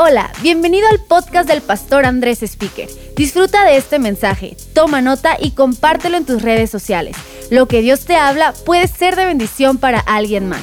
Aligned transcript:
Hola, 0.00 0.30
bienvenido 0.42 0.86
al 0.92 1.00
podcast 1.00 1.48
del 1.48 1.60
pastor 1.60 2.06
Andrés 2.06 2.44
Speaker. 2.44 2.88
Disfruta 3.16 3.64
de 3.64 3.76
este 3.76 3.98
mensaje, 3.98 4.56
toma 4.72 5.00
nota 5.00 5.30
y 5.40 5.56
compártelo 5.56 6.16
en 6.16 6.24
tus 6.24 6.40
redes 6.40 6.70
sociales. 6.70 7.16
Lo 7.50 7.66
que 7.66 7.80
Dios 7.80 8.04
te 8.04 8.14
habla 8.14 8.54
puede 8.64 8.86
ser 8.86 9.16
de 9.16 9.24
bendición 9.24 9.76
para 9.76 9.98
alguien 9.98 10.48
más. 10.48 10.62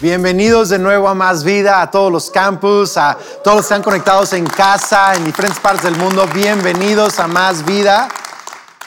Bienvenidos 0.00 0.68
de 0.68 0.78
nuevo 0.78 1.08
a 1.08 1.16
Más 1.16 1.42
Vida, 1.42 1.82
a 1.82 1.90
todos 1.90 2.12
los 2.12 2.30
campus, 2.30 2.96
a 2.96 3.18
todos 3.42 3.56
los 3.56 3.66
que 3.66 3.74
están 3.74 3.82
conectados 3.82 4.32
en 4.34 4.46
casa, 4.46 5.16
en 5.16 5.24
diferentes 5.24 5.58
partes 5.58 5.82
del 5.82 5.96
mundo. 5.96 6.24
Bienvenidos 6.32 7.18
a 7.18 7.26
Más 7.26 7.64
Vida. 7.64 8.06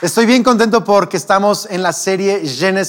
Estoy 0.00 0.24
bien 0.24 0.42
contento 0.42 0.82
porque 0.82 1.18
estamos 1.18 1.68
en 1.70 1.82
la 1.82 1.92
serie 1.92 2.40
Je 2.46 2.72
ne 2.72 2.84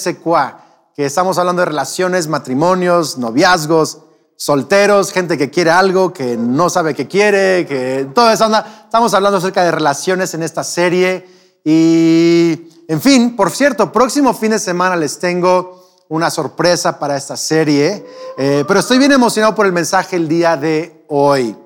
que 0.96 1.06
estamos 1.06 1.38
hablando 1.38 1.60
de 1.60 1.66
relaciones, 1.66 2.30
matrimonios, 2.30 3.18
noviazgos, 3.18 3.98
solteros, 4.38 5.12
gente 5.12 5.38
que 5.38 5.50
quiere 5.50 5.72
algo, 5.72 6.14
que 6.14 6.38
no 6.38 6.70
sabe 6.70 6.94
qué 6.94 7.08
quiere, 7.08 7.66
que 7.66 8.08
todo 8.14 8.32
eso 8.32 8.46
anda. 8.46 8.84
Estamos 8.86 9.14
hablando 9.14 9.40
acerca 9.40 9.64
de 9.64 9.72
relaciones 9.72 10.34
en 10.36 10.44
esta 10.44 10.64
serie. 10.64 11.28
Y, 11.66 12.70
en 12.88 13.02
fin, 13.02 13.36
por 13.36 13.50
cierto, 13.52 13.92
próximo 13.92 14.34
fin 14.34 14.52
de 14.52 14.60
semana 14.60 14.96
les 14.96 15.20
tengo 15.20 15.86
una 16.10 16.30
sorpresa 16.30 17.00
para 17.00 17.18
esta 17.18 17.36
serie, 17.36 18.06
eh, 18.38 18.64
pero 18.66 18.80
estoy 18.80 18.98
bien 18.98 19.12
emocionado 19.12 19.54
por 19.56 19.66
el 19.66 19.74
mensaje 19.74 20.16
el 20.16 20.30
día 20.30 20.56
de 20.56 21.04
hoy. 21.10 21.58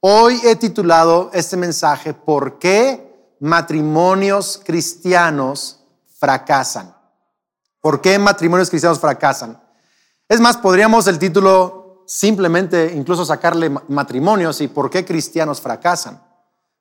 Hoy 0.00 0.40
he 0.44 0.56
titulado 0.56 1.30
este 1.34 1.56
mensaje 1.56 2.14
¿Por 2.14 2.58
qué 2.58 3.34
matrimonios 3.40 4.60
cristianos 4.64 5.80
fracasan? 6.18 6.96
¿Por 7.80 8.00
qué 8.00 8.18
matrimonios 8.18 8.70
cristianos 8.70 8.98
fracasan? 8.98 9.60
Es 10.28 10.40
más, 10.40 10.56
podríamos 10.56 11.06
el 11.08 11.18
título 11.18 11.81
simplemente 12.12 12.92
incluso 12.94 13.24
sacarle 13.24 13.74
matrimonios 13.88 14.60
y 14.60 14.68
por 14.68 14.90
qué 14.90 15.02
cristianos 15.02 15.62
fracasan. 15.62 16.22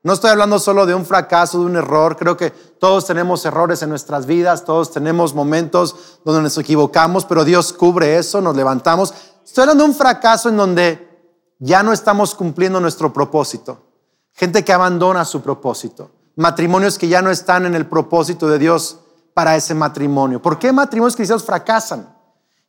No 0.03 0.11
estoy 0.11 0.29
hablando 0.29 0.59
solo 0.59 0.85
de 0.85 0.93
un 0.93 1.05
fracaso, 1.05 1.59
de 1.59 1.67
un 1.67 1.77
error. 1.77 2.17
Creo 2.17 2.35
que 2.35 2.49
todos 2.49 3.05
tenemos 3.05 3.45
errores 3.45 3.81
en 3.81 3.89
nuestras 3.89 4.25
vidas, 4.25 4.65
todos 4.65 4.91
tenemos 4.91 5.33
momentos 5.33 5.95
donde 6.25 6.41
nos 6.41 6.57
equivocamos, 6.57 7.23
pero 7.23 7.45
Dios 7.45 7.71
cubre 7.71 8.17
eso, 8.17 8.41
nos 8.41 8.57
levantamos. 8.57 9.13
Estoy 9.45 9.61
hablando 9.61 9.85
de 9.85 9.91
un 9.91 9.95
fracaso 9.95 10.49
en 10.49 10.57
donde 10.57 11.07
ya 11.59 11.81
no 11.81 11.93
estamos 11.93 12.35
cumpliendo 12.35 12.81
nuestro 12.81 13.13
propósito. 13.13 13.85
Gente 14.33 14.65
que 14.65 14.73
abandona 14.73 15.23
su 15.23 15.41
propósito. 15.41 16.11
Matrimonios 16.35 16.97
que 16.97 17.07
ya 17.07 17.21
no 17.21 17.31
están 17.31 17.65
en 17.65 17.75
el 17.75 17.85
propósito 17.85 18.49
de 18.49 18.59
Dios 18.59 18.99
para 19.33 19.55
ese 19.55 19.75
matrimonio. 19.75 20.41
¿Por 20.41 20.59
qué 20.59 20.73
matrimonios 20.73 21.15
cristianos 21.15 21.45
fracasan? 21.45 22.17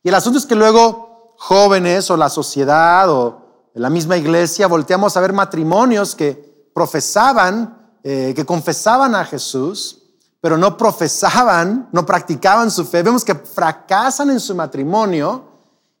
Y 0.01 0.07
el 0.07 0.15
asunto 0.15 0.39
es 0.39 0.45
que 0.45 0.55
luego 0.55 1.12
jóvenes 1.43 2.09
o 2.09 2.15
la 2.15 2.29
sociedad 2.29 3.09
o 3.09 3.41
la 3.73 3.89
misma 3.89 4.15
iglesia 4.15 4.67
volteamos 4.67 5.17
a 5.17 5.19
ver 5.19 5.33
matrimonios 5.33 6.15
que 6.15 6.69
profesaban, 6.73 7.97
eh, 8.01 8.33
que 8.33 8.45
confesaban 8.45 9.13
a 9.13 9.25
Jesús, 9.25 10.03
pero 10.39 10.57
no 10.57 10.77
profesaban, 10.77 11.89
no 11.91 12.05
practicaban 12.05 12.71
su 12.71 12.85
fe. 12.85 13.03
Vemos 13.03 13.25
que 13.25 13.35
fracasan 13.35 14.29
en 14.29 14.39
su 14.39 14.55
matrimonio 14.55 15.43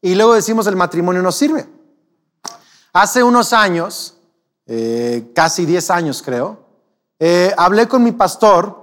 y 0.01 0.15
luego 0.15 0.33
decimos 0.33 0.65
el 0.67 0.77
matrimonio 0.77 1.21
no 1.21 1.31
sirve. 1.31 1.67
Hace 2.93 3.21
unos 3.21 3.51
años, 3.51 4.15
eh, 4.65 5.29
casi 5.35 5.65
10 5.65 5.89
años 5.89 6.21
creo, 6.21 6.59
eh, 7.19 7.53
hablé 7.57 7.89
con 7.89 8.01
mi 8.01 8.13
pastor, 8.13 8.81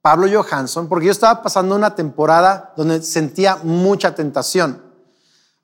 Pablo 0.00 0.26
Johansson, 0.26 0.88
porque 0.88 1.06
yo 1.06 1.12
estaba 1.12 1.42
pasando 1.42 1.76
una 1.76 1.94
temporada 1.94 2.72
donde 2.78 3.02
sentía 3.02 3.58
mucha 3.62 4.14
tentación. 4.14 4.81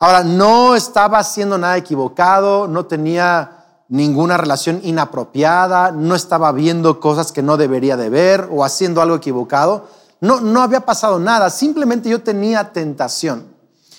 Ahora, 0.01 0.23
no 0.23 0.77
estaba 0.77 1.19
haciendo 1.19 1.59
nada 1.59 1.77
equivocado, 1.77 2.69
no 2.69 2.87
tenía 2.87 3.83
ninguna 3.89 4.37
relación 4.37 4.81
inapropiada, 4.85 5.91
no 5.91 6.15
estaba 6.15 6.53
viendo 6.53 7.01
cosas 7.01 7.33
que 7.33 7.43
no 7.43 7.57
debería 7.57 7.97
de 7.97 8.09
ver 8.09 8.49
o 8.53 8.65
haciendo 8.65 9.03
algo 9.03 9.17
equivocado. 9.17 9.89
No, 10.21 10.41
no 10.41 10.63
había 10.63 10.81
pasado 10.81 11.19
nada, 11.19 11.51
simplemente 11.51 12.09
yo 12.09 12.23
tenía 12.23 12.73
tentación. 12.73 13.47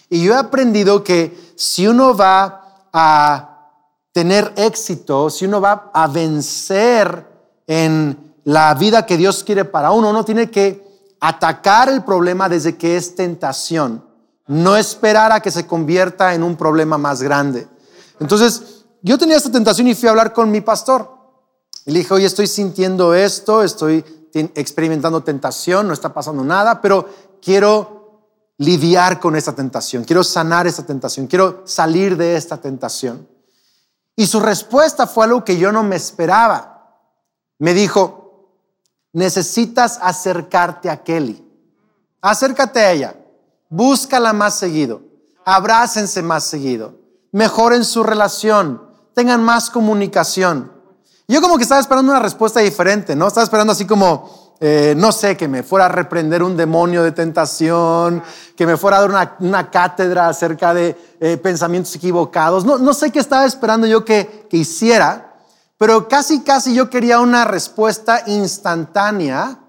Y 0.09 0.23
yo 0.23 0.33
he 0.33 0.37
aprendido 0.37 1.03
que 1.03 1.53
si 1.57 1.85
uno 1.85 2.15
va 2.15 2.87
a 2.93 3.71
tener 4.13 4.53
éxito, 4.55 5.29
si 5.29 5.45
uno 5.45 5.59
va 5.59 5.91
a 5.93 6.07
vencer 6.07 7.27
en 7.67 8.35
la 8.45 8.73
vida 8.73 9.05
que 9.05 9.17
Dios 9.17 9.43
quiere 9.43 9.65
para 9.65 9.91
uno, 9.91 10.11
uno 10.11 10.23
tiene 10.23 10.49
que 10.49 10.81
atacar 11.19 11.89
el 11.89 12.05
problema 12.05 12.47
desde 12.47 12.77
que 12.77 12.95
es 12.95 13.15
tentación 13.15 14.08
no 14.49 14.75
esperar 14.75 15.31
a 15.31 15.41
que 15.41 15.51
se 15.51 15.67
convierta 15.67 16.33
en 16.33 16.41
un 16.41 16.55
problema 16.55 16.97
más 16.97 17.21
grande. 17.21 17.67
Entonces, 18.19 18.83
yo 19.03 19.15
tenía 19.17 19.37
esta 19.37 19.51
tentación 19.51 19.87
y 19.87 19.93
fui 19.93 20.07
a 20.07 20.09
hablar 20.09 20.33
con 20.33 20.49
mi 20.49 20.59
pastor. 20.59 21.07
Y 21.85 21.91
le 21.91 21.99
dije, 21.99 22.15
oye, 22.15 22.25
estoy 22.25 22.47
sintiendo 22.47 23.13
esto, 23.13 23.61
estoy 23.61 24.03
experimentando 24.33 25.21
tentación, 25.21 25.87
no 25.87 25.93
está 25.93 26.11
pasando 26.11 26.43
nada, 26.43 26.81
pero 26.81 27.07
quiero 27.39 28.23
lidiar 28.57 29.19
con 29.19 29.35
esta 29.35 29.53
tentación, 29.53 30.03
quiero 30.03 30.23
sanar 30.23 30.65
esta 30.65 30.83
tentación, 30.83 31.27
quiero 31.27 31.61
salir 31.65 32.17
de 32.17 32.35
esta 32.35 32.57
tentación. 32.57 33.27
Y 34.15 34.25
su 34.25 34.39
respuesta 34.39 35.05
fue 35.05 35.25
algo 35.25 35.45
que 35.45 35.59
yo 35.59 35.71
no 35.71 35.83
me 35.83 35.95
esperaba. 35.95 36.97
Me 37.59 37.75
dijo, 37.75 38.49
necesitas 39.13 39.99
acercarte 40.01 40.89
a 40.89 41.03
Kelly. 41.03 41.45
Acércate 42.19 42.79
a 42.79 42.91
ella. 42.91 43.18
Búscala 43.69 44.33
más 44.33 44.55
seguido. 44.55 45.01
Abrácense 45.45 46.21
más 46.21 46.43
seguido. 46.43 46.95
Mejoren 47.31 47.85
su 47.85 48.03
relación. 48.03 48.81
Tengan 49.13 49.43
más 49.43 49.69
comunicación. 49.69 50.71
Yo 51.27 51.41
como 51.41 51.57
que 51.57 51.63
estaba 51.63 51.79
esperando 51.79 52.11
una 52.11 52.19
respuesta 52.19 52.59
diferente, 52.59 53.15
¿no? 53.15 53.27
Estaba 53.27 53.43
esperando 53.43 53.73
así 53.73 53.85
como, 53.85 54.55
eh, 54.59 54.95
no 54.97 55.11
sé, 55.11 55.37
que 55.37 55.47
me 55.47 55.61
fuera 55.61 55.85
a 55.85 55.89
reprender 55.89 56.41
un 56.41 56.57
demonio 56.57 57.03
de 57.03 57.11
tentación, 57.11 58.23
que 58.57 58.65
me 58.65 58.77
fuera 58.77 58.97
a 58.97 59.01
dar 59.01 59.37
una, 59.39 59.69
cátedra 59.69 60.27
acerca 60.27 60.73
de 60.73 60.97
eh, 61.19 61.37
pensamientos 61.37 61.93
equivocados. 61.93 62.65
No, 62.65 62.79
no 62.79 62.95
sé 62.95 63.11
qué 63.11 63.19
estaba 63.19 63.45
esperando 63.45 63.85
yo 63.85 64.03
que, 64.03 64.47
que 64.49 64.57
hiciera, 64.57 65.35
pero 65.77 66.07
casi, 66.07 66.41
casi 66.41 66.73
yo 66.73 66.89
quería 66.89 67.19
una 67.19 67.45
respuesta 67.45 68.23
instantánea 68.25 69.59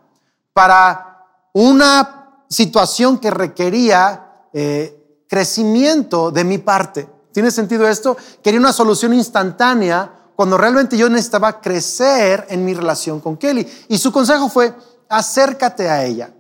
para 0.54 1.26
una 1.52 2.19
situación 2.50 3.18
que 3.18 3.30
requería 3.30 4.48
eh, 4.52 5.24
crecimiento 5.28 6.32
de 6.32 6.44
mi 6.44 6.58
parte. 6.58 7.08
¿Tiene 7.32 7.52
sentido 7.52 7.88
esto? 7.88 8.16
Quería 8.42 8.58
una 8.58 8.72
solución 8.72 9.14
instantánea 9.14 10.10
cuando 10.34 10.58
realmente 10.58 10.96
yo 10.96 11.08
necesitaba 11.08 11.60
crecer 11.60 12.46
en 12.50 12.64
mi 12.64 12.74
relación 12.74 13.20
con 13.20 13.36
Kelly. 13.36 13.66
Y 13.88 13.98
su 13.98 14.10
consejo 14.10 14.48
fue, 14.48 14.74
acércate 15.08 15.88
a 15.88 16.04
ella. 16.04 16.34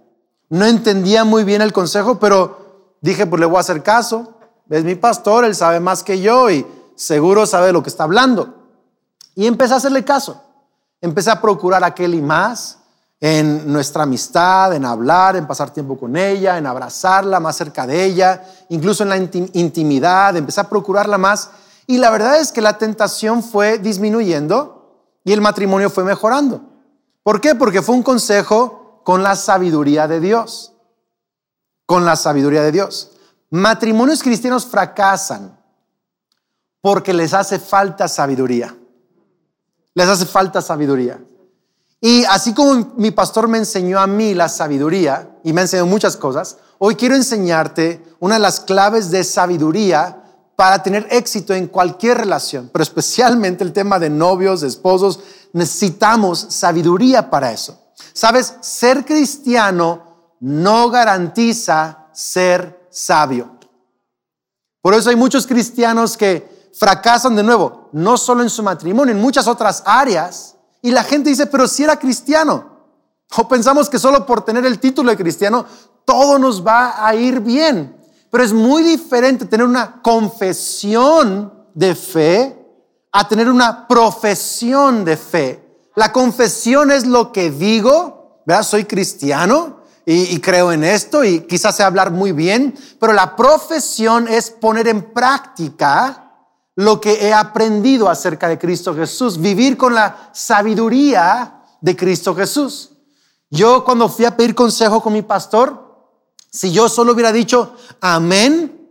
No 0.48 0.66
entendía 0.66 1.22
muy 1.22 1.44
bien 1.44 1.62
el 1.62 1.72
consejo, 1.72 2.18
pero 2.18 2.96
dije, 3.00 3.26
pues 3.26 3.38
le 3.38 3.46
voy 3.46 3.58
a 3.58 3.60
hacer 3.60 3.82
caso. 3.84 4.34
Es 4.68 4.82
mi 4.82 4.96
pastor, 4.96 5.44
él 5.44 5.54
sabe 5.54 5.78
más 5.78 6.02
que 6.02 6.20
yo 6.20 6.50
y 6.50 6.66
seguro 6.96 7.46
sabe 7.46 7.68
de 7.68 7.72
lo 7.72 7.82
que 7.82 7.90
está 7.90 8.04
hablando. 8.04 8.54
Y 9.36 9.46
empecé 9.46 9.74
a 9.74 9.76
hacerle 9.76 10.04
caso. 10.04 10.42
Empecé 11.00 11.30
a 11.30 11.40
procurar 11.40 11.84
a 11.84 11.94
Kelly 11.94 12.20
más 12.20 12.79
en 13.20 13.70
nuestra 13.70 14.04
amistad, 14.04 14.74
en 14.74 14.86
hablar, 14.86 15.36
en 15.36 15.46
pasar 15.46 15.70
tiempo 15.70 15.98
con 15.98 16.16
ella, 16.16 16.56
en 16.56 16.66
abrazarla 16.66 17.38
más 17.38 17.56
cerca 17.56 17.86
de 17.86 18.04
ella, 18.04 18.42
incluso 18.70 19.02
en 19.02 19.10
la 19.10 19.18
intimidad, 19.18 20.36
empecé 20.36 20.62
a 20.62 20.68
procurarla 20.68 21.18
más. 21.18 21.50
Y 21.86 21.98
la 21.98 22.10
verdad 22.10 22.40
es 22.40 22.50
que 22.50 22.62
la 22.62 22.78
tentación 22.78 23.42
fue 23.42 23.78
disminuyendo 23.78 24.80
y 25.22 25.32
el 25.32 25.42
matrimonio 25.42 25.90
fue 25.90 26.04
mejorando. 26.04 26.62
¿Por 27.22 27.40
qué? 27.40 27.54
Porque 27.54 27.82
fue 27.82 27.94
un 27.94 28.02
consejo 28.02 29.02
con 29.04 29.22
la 29.22 29.36
sabiduría 29.36 30.08
de 30.08 30.20
Dios. 30.20 30.72
Con 31.84 32.06
la 32.06 32.16
sabiduría 32.16 32.62
de 32.62 32.72
Dios. 32.72 33.12
Matrimonios 33.50 34.22
cristianos 34.22 34.64
fracasan 34.64 35.58
porque 36.80 37.12
les 37.12 37.34
hace 37.34 37.58
falta 37.58 38.08
sabiduría. 38.08 38.74
Les 39.94 40.08
hace 40.08 40.24
falta 40.24 40.62
sabiduría. 40.62 41.20
Y 42.00 42.24
así 42.24 42.54
como 42.54 42.94
mi 42.96 43.10
pastor 43.10 43.46
me 43.46 43.58
enseñó 43.58 44.00
a 44.00 44.06
mí 44.06 44.34
la 44.34 44.48
sabiduría 44.48 45.36
y 45.44 45.52
me 45.52 45.62
enseñó 45.62 45.84
muchas 45.84 46.16
cosas, 46.16 46.56
hoy 46.78 46.94
quiero 46.96 47.14
enseñarte 47.14 48.02
una 48.20 48.36
de 48.36 48.40
las 48.40 48.60
claves 48.60 49.10
de 49.10 49.22
sabiduría 49.22 50.16
para 50.56 50.82
tener 50.82 51.06
éxito 51.10 51.52
en 51.54 51.66
cualquier 51.66 52.18
relación, 52.18 52.70
pero 52.72 52.82
especialmente 52.82 53.64
el 53.64 53.72
tema 53.72 53.98
de 53.98 54.08
novios, 54.08 54.62
de 54.62 54.68
esposos, 54.68 55.20
necesitamos 55.52 56.46
sabiduría 56.50 57.28
para 57.28 57.52
eso. 57.52 57.78
Sabes, 58.12 58.54
ser 58.60 59.04
cristiano 59.04 60.34
no 60.40 60.90
garantiza 60.90 62.08
ser 62.12 62.86
sabio. 62.90 63.58
Por 64.82 64.94
eso 64.94 65.10
hay 65.10 65.16
muchos 65.16 65.46
cristianos 65.46 66.16
que 66.16 66.70
fracasan 66.72 67.36
de 67.36 67.42
nuevo, 67.42 67.88
no 67.92 68.16
solo 68.16 68.42
en 68.42 68.50
su 68.50 68.62
matrimonio, 68.62 69.14
en 69.14 69.20
muchas 69.20 69.46
otras 69.46 69.82
áreas 69.84 70.56
y 70.82 70.90
la 70.90 71.04
gente 71.04 71.30
dice, 71.30 71.46
pero 71.46 71.68
si 71.68 71.84
era 71.84 71.98
cristiano. 71.98 72.70
O 73.36 73.48
pensamos 73.48 73.88
que 73.88 73.98
solo 73.98 74.26
por 74.26 74.44
tener 74.44 74.66
el 74.66 74.78
título 74.78 75.10
de 75.10 75.16
cristiano, 75.16 75.64
todo 76.04 76.38
nos 76.38 76.66
va 76.66 77.06
a 77.06 77.14
ir 77.14 77.40
bien. 77.40 77.96
Pero 78.30 78.44
es 78.44 78.52
muy 78.52 78.82
diferente 78.82 79.44
tener 79.44 79.66
una 79.66 80.00
confesión 80.02 81.52
de 81.74 81.94
fe 81.94 82.56
a 83.12 83.28
tener 83.28 83.48
una 83.48 83.88
profesión 83.88 85.04
de 85.04 85.16
fe. 85.16 85.88
La 85.96 86.12
confesión 86.12 86.90
es 86.90 87.06
lo 87.06 87.32
que 87.32 87.50
digo, 87.50 88.42
¿verdad? 88.46 88.62
Soy 88.62 88.84
cristiano 88.84 89.80
y, 90.06 90.34
y 90.34 90.40
creo 90.40 90.72
en 90.72 90.84
esto 90.84 91.24
y 91.24 91.40
quizás 91.40 91.76
sé 91.76 91.82
hablar 91.82 92.12
muy 92.12 92.32
bien, 92.32 92.74
pero 92.98 93.12
la 93.12 93.34
profesión 93.34 94.28
es 94.28 94.50
poner 94.50 94.86
en 94.88 95.12
práctica 95.12 96.29
lo 96.80 96.98
que 96.98 97.26
he 97.26 97.34
aprendido 97.34 98.08
acerca 98.08 98.48
de 98.48 98.58
Cristo 98.58 98.94
Jesús, 98.94 99.38
vivir 99.38 99.76
con 99.76 99.94
la 99.94 100.30
sabiduría 100.32 101.62
de 101.82 101.94
Cristo 101.94 102.34
Jesús. 102.34 102.92
Yo 103.50 103.84
cuando 103.84 104.08
fui 104.08 104.24
a 104.24 104.34
pedir 104.34 104.54
consejo 104.54 105.02
con 105.02 105.12
mi 105.12 105.20
pastor, 105.20 106.08
si 106.50 106.72
yo 106.72 106.88
solo 106.88 107.12
hubiera 107.12 107.32
dicho, 107.32 107.74
amén, 108.00 108.88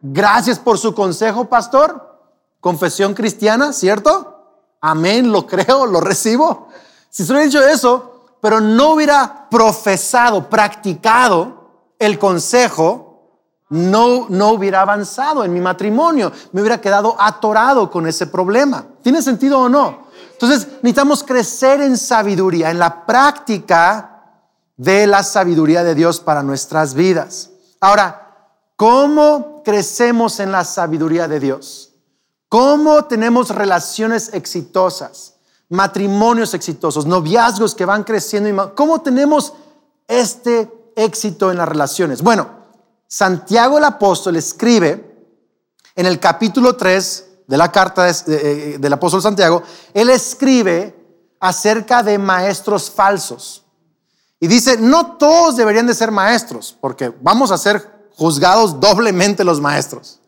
gracias 0.00 0.58
por 0.58 0.76
su 0.76 0.94
consejo, 0.94 1.46
pastor, 1.46 2.20
confesión 2.60 3.14
cristiana, 3.14 3.72
¿cierto? 3.72 4.66
Amén, 4.82 5.32
lo 5.32 5.46
creo, 5.46 5.86
lo 5.86 6.02
recibo. 6.02 6.68
Si 7.08 7.24
solo 7.24 7.38
hubiera 7.38 7.50
dicho 7.50 7.66
eso, 7.66 8.36
pero 8.42 8.60
no 8.60 8.92
hubiera 8.92 9.48
profesado, 9.48 10.50
practicado 10.50 11.70
el 11.98 12.18
consejo, 12.18 13.07
no, 13.70 14.26
no 14.28 14.50
hubiera 14.50 14.80
avanzado 14.80 15.44
en 15.44 15.52
mi 15.52 15.60
matrimonio, 15.60 16.32
me 16.52 16.60
hubiera 16.60 16.80
quedado 16.80 17.16
atorado 17.18 17.90
con 17.90 18.06
ese 18.06 18.26
problema. 18.26 18.84
¿Tiene 19.02 19.22
sentido 19.22 19.60
o 19.60 19.68
no? 19.68 20.08
Entonces 20.32 20.68
necesitamos 20.82 21.24
crecer 21.24 21.80
en 21.80 21.96
sabiduría, 21.98 22.70
en 22.70 22.78
la 22.78 23.04
práctica 23.04 24.22
de 24.76 25.06
la 25.06 25.22
sabiduría 25.22 25.82
de 25.84 25.94
Dios 25.94 26.20
para 26.20 26.42
nuestras 26.42 26.94
vidas. 26.94 27.50
Ahora, 27.80 28.36
¿cómo 28.76 29.62
crecemos 29.64 30.40
en 30.40 30.52
la 30.52 30.64
sabiduría 30.64 31.28
de 31.28 31.40
Dios? 31.40 31.92
¿Cómo 32.48 33.04
tenemos 33.04 33.50
relaciones 33.50 34.32
exitosas, 34.32 35.34
matrimonios 35.68 36.54
exitosos, 36.54 37.04
noviazgos 37.04 37.74
que 37.74 37.84
van 37.84 38.04
creciendo? 38.04 38.74
¿Cómo 38.74 39.02
tenemos 39.02 39.52
este 40.06 40.92
éxito 40.96 41.50
en 41.50 41.58
las 41.58 41.68
relaciones? 41.68 42.22
Bueno, 42.22 42.57
Santiago 43.08 43.78
el 43.78 43.84
apóstol 43.84 44.36
escribe 44.36 45.04
en 45.96 46.06
el 46.06 46.20
capítulo 46.20 46.76
3 46.76 47.24
de 47.48 47.56
la 47.56 47.72
carta 47.72 48.08
eh, 48.08 48.76
del 48.78 48.92
apóstol 48.92 49.22
Santiago, 49.22 49.62
él 49.94 50.10
escribe 50.10 50.94
acerca 51.40 52.02
de 52.02 52.18
maestros 52.18 52.90
falsos. 52.90 53.64
Y 54.38 54.46
dice, 54.46 54.76
no 54.78 55.16
todos 55.16 55.56
deberían 55.56 55.86
de 55.86 55.94
ser 55.94 56.10
maestros, 56.10 56.76
porque 56.78 57.12
vamos 57.22 57.50
a 57.50 57.58
ser 57.58 58.10
juzgados 58.14 58.78
doblemente 58.78 59.42
los 59.42 59.60
maestros. 59.60 60.20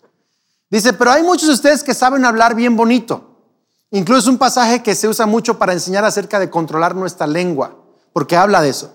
Dice, 0.70 0.92
pero 0.94 1.10
hay 1.10 1.22
muchos 1.22 1.48
de 1.48 1.54
ustedes 1.54 1.84
que 1.84 1.94
saben 1.94 2.24
hablar 2.24 2.54
bien 2.54 2.76
bonito. 2.76 3.26
Incluso 3.90 4.30
un 4.30 4.38
pasaje 4.38 4.82
que 4.82 4.94
se 4.94 5.06
usa 5.06 5.26
mucho 5.26 5.58
para 5.58 5.72
enseñar 5.72 6.04
acerca 6.04 6.38
de 6.38 6.48
controlar 6.48 6.96
nuestra 6.96 7.26
lengua, 7.26 7.76
porque 8.12 8.36
habla 8.36 8.62
de 8.62 8.70
eso. 8.70 8.94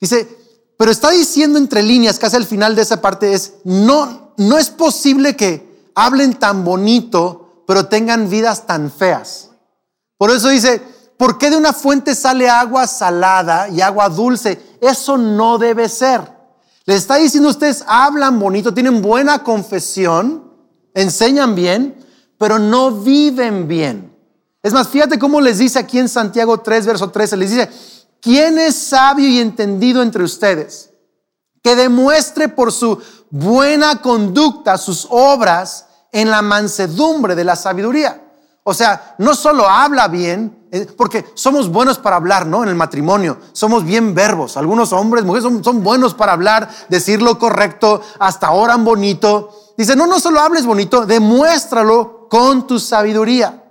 Dice, 0.00 0.43
pero 0.76 0.90
está 0.90 1.10
diciendo 1.10 1.58
entre 1.58 1.82
líneas, 1.82 2.18
casi 2.18 2.36
al 2.36 2.44
final 2.44 2.74
de 2.74 2.82
esa 2.82 3.00
parte 3.00 3.32
es, 3.32 3.54
no, 3.64 4.32
no 4.36 4.58
es 4.58 4.70
posible 4.70 5.36
que 5.36 5.90
hablen 5.94 6.34
tan 6.34 6.64
bonito, 6.64 7.62
pero 7.66 7.86
tengan 7.86 8.28
vidas 8.28 8.66
tan 8.66 8.90
feas. 8.90 9.50
Por 10.18 10.30
eso 10.30 10.48
dice, 10.48 10.82
¿por 11.16 11.38
qué 11.38 11.50
de 11.50 11.56
una 11.56 11.72
fuente 11.72 12.14
sale 12.14 12.48
agua 12.48 12.86
salada 12.86 13.68
y 13.68 13.80
agua 13.80 14.08
dulce? 14.08 14.76
Eso 14.80 15.16
no 15.16 15.58
debe 15.58 15.88
ser. 15.88 16.32
Le 16.86 16.96
está 16.96 17.16
diciendo 17.16 17.48
ustedes, 17.48 17.84
hablan 17.86 18.38
bonito, 18.38 18.74
tienen 18.74 19.00
buena 19.00 19.42
confesión, 19.42 20.52
enseñan 20.92 21.54
bien, 21.54 21.96
pero 22.36 22.58
no 22.58 22.90
viven 22.90 23.68
bien. 23.68 24.14
Es 24.62 24.72
más, 24.72 24.88
fíjate 24.88 25.18
cómo 25.18 25.40
les 25.40 25.58
dice 25.58 25.78
aquí 25.78 25.98
en 25.98 26.08
Santiago 26.08 26.58
3, 26.60 26.86
verso 26.86 27.10
13, 27.10 27.36
les 27.36 27.50
dice, 27.50 27.70
¿Quién 28.24 28.58
es 28.58 28.74
sabio 28.74 29.28
y 29.28 29.38
entendido 29.38 30.00
entre 30.02 30.24
ustedes? 30.24 30.88
Que 31.62 31.76
demuestre 31.76 32.48
por 32.48 32.72
su 32.72 32.98
buena 33.28 34.00
conducta 34.00 34.78
sus 34.78 35.06
obras 35.10 35.88
en 36.10 36.30
la 36.30 36.40
mansedumbre 36.40 37.34
de 37.34 37.44
la 37.44 37.54
sabiduría. 37.54 38.22
O 38.62 38.72
sea, 38.72 39.14
no 39.18 39.34
solo 39.34 39.68
habla 39.68 40.08
bien, 40.08 40.66
eh, 40.72 40.86
porque 40.96 41.26
somos 41.34 41.68
buenos 41.70 41.98
para 41.98 42.16
hablar, 42.16 42.46
¿no? 42.46 42.62
En 42.62 42.70
el 42.70 42.74
matrimonio, 42.74 43.36
somos 43.52 43.84
bien 43.84 44.14
verbos. 44.14 44.56
Algunos 44.56 44.94
hombres, 44.94 45.22
mujeres 45.22 45.44
son, 45.44 45.62
son 45.62 45.82
buenos 45.82 46.14
para 46.14 46.32
hablar, 46.32 46.70
decir 46.88 47.20
lo 47.20 47.38
correcto, 47.38 48.00
hasta 48.18 48.52
oran 48.52 48.86
bonito. 48.86 49.74
Dice, 49.76 49.96
no, 49.96 50.06
no 50.06 50.18
solo 50.18 50.40
hables 50.40 50.64
bonito, 50.64 51.04
demuéstralo 51.04 52.26
con 52.30 52.66
tu 52.66 52.80
sabiduría. 52.80 53.64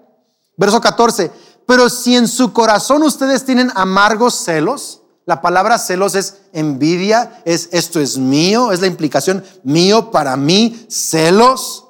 Verso 0.56 0.80
14, 0.80 1.32
pero 1.65 1.89
si 1.89 2.15
en 2.15 2.27
su 2.27 2.54
corazón 2.54 3.04
ustedes 3.04 3.45
tienen 3.45 3.71
amargos 3.75 4.36
celos, 4.36 5.01
la 5.25 5.42
palabra 5.42 5.77
celos 5.77 6.15
es 6.15 6.39
envidia, 6.51 7.42
es 7.45 7.69
esto 7.71 8.01
es 8.01 8.18
mío, 8.18 8.71
es 8.71 8.81
la 8.81 8.88
implicación 8.88 9.44
mío 9.63 10.12
para 10.12 10.36
mí, 10.36 10.86
celos 10.89 11.86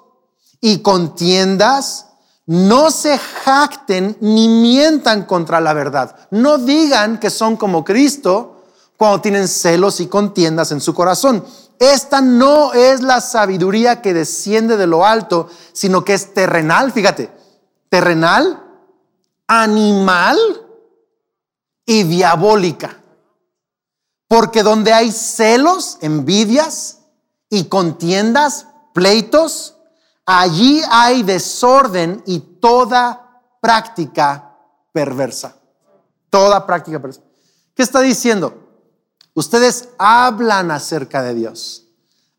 y 0.62 0.80
contiendas, 0.80 2.08
no 2.46 2.92
se 2.92 3.18
jacten 3.18 4.18
ni 4.22 4.48
mientan 4.48 5.24
contra 5.24 5.60
la 5.62 5.74
verdad. 5.74 6.16
No 6.30 6.58
digan 6.58 7.20
que 7.20 7.30
son 7.30 7.58
como 7.58 7.84
Cristo 7.84 8.64
cuando 8.98 9.22
tienen 9.22 9.48
celos 9.48 10.00
y 10.00 10.08
contiendas 10.08 10.72
en 10.72 10.82
su 10.82 10.94
corazón. 10.94 11.44
Esta 11.80 12.22
no 12.22 12.74
es 12.74 13.02
la 13.02 13.20
sabiduría 13.20 14.02
que 14.02 14.14
desciende 14.14 14.78
de 14.78 14.88
lo 14.88 15.06
alto, 15.06 15.50
sino 15.72 16.06
que 16.06 16.14
es 16.14 16.34
terrenal, 16.34 16.92
fíjate, 16.92 17.32
terrenal 17.90 18.64
animal 19.62 20.38
y 21.86 22.04
diabólica. 22.04 23.02
Porque 24.28 24.64
donde 24.64 24.94
hay 24.94 25.12
celos, 25.12 25.98
envidias 26.02 27.00
y 27.50 27.66
contiendas, 27.66 28.68
pleitos, 28.94 29.78
allí 30.26 30.82
hay 30.90 31.24
desorden 31.24 32.24
y 32.26 32.40
toda 32.40 33.42
práctica 33.62 34.58
perversa. 34.92 35.56
Toda 36.30 36.66
práctica 36.66 37.00
perversa. 37.00 37.22
¿Qué 37.76 37.84
está 37.84 38.02
diciendo? 38.02 38.58
Ustedes 39.36 39.90
hablan 39.98 40.72
acerca 40.72 41.22
de 41.22 41.34
Dios, 41.34 41.88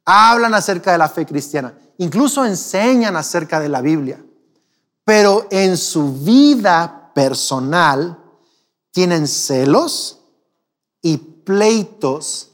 hablan 0.05 0.55
acerca 0.55 0.93
de 0.93 0.99
la 0.99 1.09
fe 1.09 1.27
cristiana, 1.27 1.75
incluso 1.99 2.45
enseñan 2.45 3.17
acerca 3.17 3.61
de 3.61 3.69
la 3.69 3.81
Biblia 3.81 4.25
pero 5.05 5.47
en 5.51 5.77
su 5.77 6.13
vida 6.13 7.04
personal 7.15 8.19
tienen 8.91 9.27
celos 9.27 10.21
y 11.03 11.17
pleitos 11.17 12.51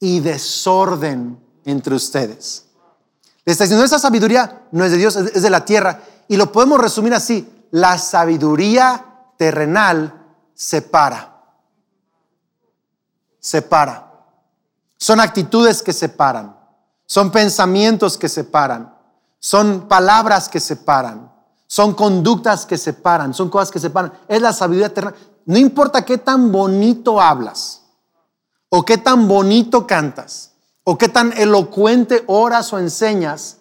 y 0.00 0.20
desorden 0.20 1.40
entre 1.64 1.94
ustedes. 1.94 2.66
Le 3.44 3.52
está 3.52 3.64
diciendo, 3.64 3.84
esa 3.84 3.98
sabiduría 3.98 4.66
no 4.72 4.84
es 4.84 4.90
de 4.90 4.98
Dios, 4.98 5.16
es 5.16 5.42
de 5.42 5.50
la 5.50 5.64
tierra. 5.64 6.02
Y 6.28 6.36
lo 6.36 6.50
podemos 6.50 6.80
resumir 6.80 7.14
así, 7.14 7.48
la 7.70 7.98
sabiduría 7.98 9.04
terrenal 9.36 10.26
separa. 10.54 11.32
Separa. 13.38 14.12
Son 14.96 15.20
actitudes 15.20 15.82
que 15.82 15.92
separan. 15.92 16.56
Son 17.06 17.30
pensamientos 17.30 18.18
que 18.18 18.28
separan. 18.28 18.96
Son 19.38 19.86
palabras 19.88 20.48
que 20.48 20.58
separan. 20.58 21.32
Son 21.66 21.94
conductas 21.94 22.64
que 22.66 22.78
separan, 22.78 23.34
son 23.34 23.50
cosas 23.50 23.70
que 23.70 23.80
separan. 23.80 24.12
Es 24.28 24.40
la 24.40 24.52
sabiduría 24.52 24.86
eterna. 24.86 25.14
No 25.46 25.58
importa 25.58 26.04
qué 26.04 26.18
tan 26.18 26.52
bonito 26.52 27.20
hablas, 27.20 27.82
o 28.68 28.84
qué 28.84 28.98
tan 28.98 29.28
bonito 29.28 29.86
cantas, 29.86 30.52
o 30.84 30.96
qué 30.98 31.08
tan 31.08 31.32
elocuente 31.32 32.24
oras 32.26 32.72
o 32.72 32.78
enseñas, 32.78 33.58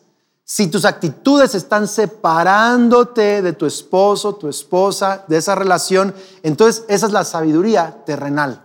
si 0.48 0.68
tus 0.68 0.86
actitudes 0.86 1.56
están 1.56 1.88
separándote 1.88 3.42
de 3.42 3.54
tu 3.54 3.66
esposo, 3.66 4.36
tu 4.36 4.48
esposa, 4.48 5.26
de 5.28 5.38
esa 5.38 5.56
relación, 5.56 6.14
entonces 6.44 6.86
esa 6.88 7.08
es 7.08 7.12
la 7.12 7.24
sabiduría 7.24 8.04
terrenal. 8.06 8.64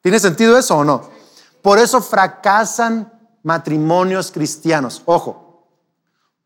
¿Tiene 0.00 0.18
sentido 0.18 0.58
eso 0.58 0.78
o 0.78 0.84
no? 0.84 1.02
Por 1.62 1.78
eso 1.78 2.00
fracasan 2.00 3.12
matrimonios 3.44 4.32
cristianos. 4.32 5.02
Ojo, 5.04 5.68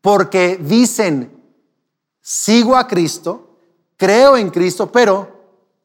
porque 0.01 0.57
dicen 0.57 1.42
sigo 2.23 2.77
a 2.77 2.87
Cristo, 2.87 3.59
creo 3.97 4.37
en 4.37 4.49
Cristo, 4.49 4.91
pero 4.91 5.31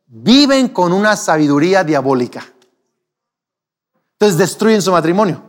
viven 0.06 0.68
con 0.68 0.92
una 0.92 1.16
sabiduría 1.16 1.84
diabólica. 1.84 2.46
Entonces 4.12 4.38
destruyen 4.38 4.80
su 4.80 4.92
matrimonio. 4.92 5.42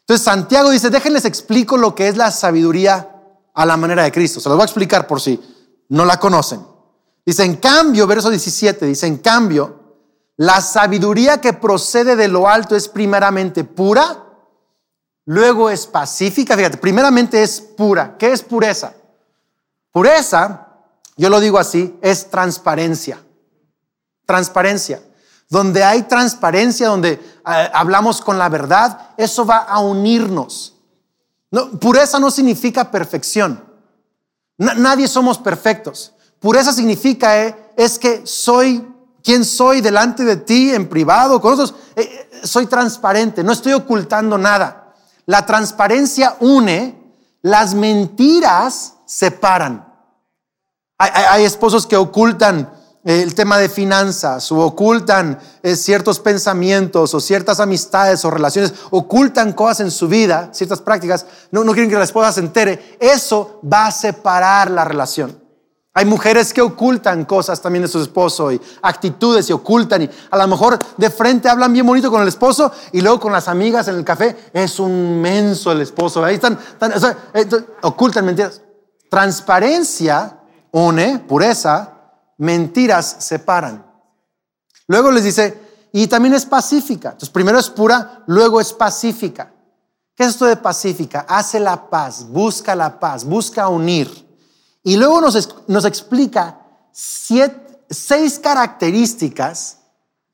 Entonces 0.00 0.24
Santiago 0.24 0.70
dice, 0.70 0.90
déjenles 0.90 1.24
explico 1.24 1.76
lo 1.78 1.94
que 1.94 2.08
es 2.08 2.16
la 2.16 2.30
sabiduría 2.30 3.10
a 3.54 3.66
la 3.66 3.76
manera 3.76 4.04
de 4.04 4.12
Cristo. 4.12 4.40
Se 4.40 4.48
los 4.48 4.56
voy 4.56 4.62
a 4.62 4.66
explicar 4.66 5.06
por 5.06 5.20
si 5.20 5.40
no 5.88 6.04
la 6.04 6.20
conocen. 6.20 6.64
Dice, 7.24 7.42
en 7.44 7.56
cambio, 7.56 8.06
verso 8.06 8.28
17, 8.28 8.84
dice, 8.84 9.06
en 9.06 9.18
cambio, 9.18 9.80
la 10.36 10.60
sabiduría 10.60 11.40
que 11.40 11.54
procede 11.54 12.16
de 12.16 12.28
lo 12.28 12.48
alto 12.48 12.76
es 12.76 12.88
primeramente 12.88 13.64
pura, 13.64 14.22
luego 15.24 15.70
es 15.70 15.86
pacífica. 15.86 16.56
Fíjate, 16.56 16.76
primeramente 16.76 17.42
es 17.42 17.62
pura. 17.62 18.18
¿Qué 18.18 18.32
es 18.32 18.42
pureza? 18.42 18.94
Pureza, 19.94 20.66
yo 21.16 21.30
lo 21.30 21.38
digo 21.38 21.56
así, 21.56 21.96
es 22.02 22.28
transparencia. 22.28 23.22
Transparencia. 24.26 25.00
Donde 25.48 25.84
hay 25.84 26.02
transparencia, 26.02 26.88
donde 26.88 27.12
eh, 27.12 27.70
hablamos 27.72 28.20
con 28.20 28.36
la 28.36 28.48
verdad, 28.48 29.10
eso 29.16 29.46
va 29.46 29.58
a 29.58 29.78
unirnos. 29.78 30.74
pureza 31.80 32.18
no 32.18 32.32
significa 32.32 32.90
perfección. 32.90 33.64
nadie 34.58 35.06
somos 35.06 35.38
perfectos. 35.38 36.12
Pureza 36.40 36.72
significa 36.72 37.44
eh, 37.44 37.72
es 37.76 37.96
que 37.96 38.26
soy 38.26 38.84
quien 39.22 39.44
soy 39.44 39.80
delante 39.80 40.24
de 40.24 40.38
ti 40.38 40.74
en 40.74 40.88
privado, 40.88 41.40
con 41.40 41.52
otros. 41.52 41.72
Eh, 41.94 42.40
soy 42.42 42.66
transparente, 42.66 43.44
no 43.44 43.52
estoy 43.52 43.74
ocultando 43.74 44.38
nada. 44.38 44.92
La 45.26 45.46
transparencia 45.46 46.36
une, 46.40 47.00
las 47.42 47.74
mentiras 47.74 48.93
separan. 49.06 49.92
Hay, 50.98 51.44
esposos 51.44 51.86
que 51.86 51.96
ocultan 51.96 52.72
eh, 53.04 53.22
el 53.22 53.34
tema 53.34 53.58
de 53.58 53.68
finanzas 53.68 54.50
o 54.52 54.60
ocultan 54.60 55.38
eh, 55.62 55.76
ciertos 55.76 56.20
pensamientos 56.20 57.12
o 57.14 57.20
ciertas 57.20 57.60
amistades 57.60 58.24
o 58.24 58.30
relaciones, 58.30 58.72
ocultan 58.90 59.52
cosas 59.52 59.80
en 59.80 59.90
su 59.90 60.08
vida, 60.08 60.50
ciertas 60.52 60.80
prácticas, 60.80 61.26
no, 61.50 61.64
no 61.64 61.72
quieren 61.72 61.90
que 61.90 61.98
la 61.98 62.04
esposa 62.04 62.32
se 62.32 62.40
entere. 62.40 62.96
Eso 63.00 63.60
va 63.70 63.86
a 63.86 63.92
separar 63.92 64.70
la 64.70 64.84
relación. 64.84 65.44
Hay 65.96 66.06
mujeres 66.06 66.52
que 66.52 66.60
ocultan 66.60 67.24
cosas 67.24 67.62
también 67.62 67.82
de 67.82 67.88
su 67.88 68.02
esposo 68.02 68.50
y 68.50 68.60
actitudes 68.82 69.48
y 69.48 69.52
ocultan 69.52 70.02
y 70.02 70.10
a 70.28 70.36
lo 70.36 70.48
mejor 70.48 70.76
de 70.96 71.08
frente 71.08 71.48
hablan 71.48 71.72
bien 71.72 71.86
bonito 71.86 72.10
con 72.10 72.20
el 72.20 72.26
esposo 72.26 72.72
y 72.90 73.00
luego 73.00 73.20
con 73.20 73.32
las 73.32 73.46
amigas 73.46 73.86
en 73.86 73.94
el 73.94 74.04
café 74.04 74.36
es 74.52 74.80
un 74.80 75.20
menso 75.20 75.70
el 75.70 75.82
esposo. 75.82 76.24
Ahí 76.24 76.34
están, 76.34 76.58
ocultan 77.82 78.26
mentiras. 78.26 78.60
Transparencia 79.14 80.40
une, 80.72 81.20
pureza, 81.20 81.92
mentiras 82.38 83.18
separan. 83.20 83.86
Luego 84.88 85.12
les 85.12 85.22
dice, 85.22 85.88
y 85.92 86.08
también 86.08 86.34
es 86.34 86.44
pacífica. 86.44 87.10
Entonces 87.10 87.30
primero 87.30 87.56
es 87.56 87.70
pura, 87.70 88.24
luego 88.26 88.60
es 88.60 88.72
pacífica. 88.72 89.52
¿Qué 90.16 90.24
es 90.24 90.30
esto 90.30 90.46
de 90.46 90.56
pacífica? 90.56 91.26
Hace 91.28 91.60
la 91.60 91.88
paz, 91.88 92.26
busca 92.28 92.74
la 92.74 92.98
paz, 92.98 93.24
busca 93.24 93.68
unir. 93.68 94.10
Y 94.82 94.96
luego 94.96 95.20
nos, 95.20 95.84
explica 95.84 96.66
seis 96.90 98.40
características 98.40 99.78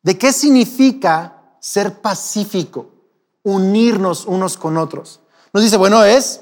de 0.03 0.17
qué 0.17 0.33
significa 0.33 1.55
ser 1.61 2.01
pacífico, 2.01 2.95
unirnos 3.43 4.25
unos 4.25 4.57
con 4.57 4.79
otros. 4.79 5.21
Nos 5.53 5.65
dice, 5.65 5.77
bueno, 5.77 6.03
es, 6.03 6.41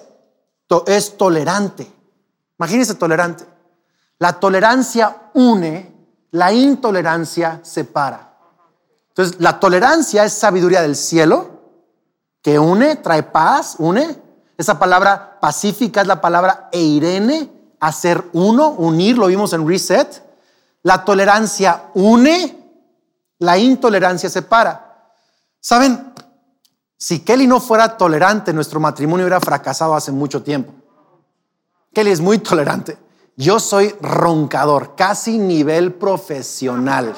es 0.86 1.16
tolerante. 1.16 1.97
Imagínense 2.58 2.94
tolerante. 2.94 3.44
La 4.18 4.40
tolerancia 4.40 5.30
une, 5.34 5.94
la 6.32 6.52
intolerancia 6.52 7.60
separa. 7.62 8.34
Entonces, 9.10 9.40
la 9.40 9.60
tolerancia 9.60 10.24
es 10.24 10.32
sabiduría 10.32 10.82
del 10.82 10.96
cielo, 10.96 11.58
que 12.42 12.58
une, 12.58 12.96
trae 12.96 13.22
paz, 13.22 13.76
une. 13.78 14.16
Esa 14.56 14.78
palabra 14.78 15.38
pacífica 15.40 16.00
es 16.00 16.06
la 16.06 16.20
palabra 16.20 16.68
eirene, 16.72 17.50
hacer 17.80 18.24
uno, 18.32 18.70
unir, 18.70 19.18
lo 19.18 19.26
vimos 19.26 19.52
en 19.52 19.66
Reset. 19.66 20.22
La 20.82 21.04
tolerancia 21.04 21.90
une, 21.94 22.58
la 23.38 23.58
intolerancia 23.58 24.28
separa. 24.28 25.12
¿Saben? 25.60 26.12
Si 26.96 27.20
Kelly 27.20 27.46
no 27.46 27.60
fuera 27.60 27.96
tolerante, 27.96 28.52
nuestro 28.52 28.80
matrimonio 28.80 29.26
hubiera 29.26 29.40
fracasado 29.40 29.94
hace 29.94 30.10
mucho 30.10 30.42
tiempo. 30.42 30.72
Kelly 31.92 32.10
es 32.10 32.20
muy 32.20 32.38
tolerante. 32.38 32.98
Yo 33.36 33.60
soy 33.60 33.94
roncador, 34.00 34.94
casi 34.96 35.38
nivel 35.38 35.94
profesional. 35.94 37.14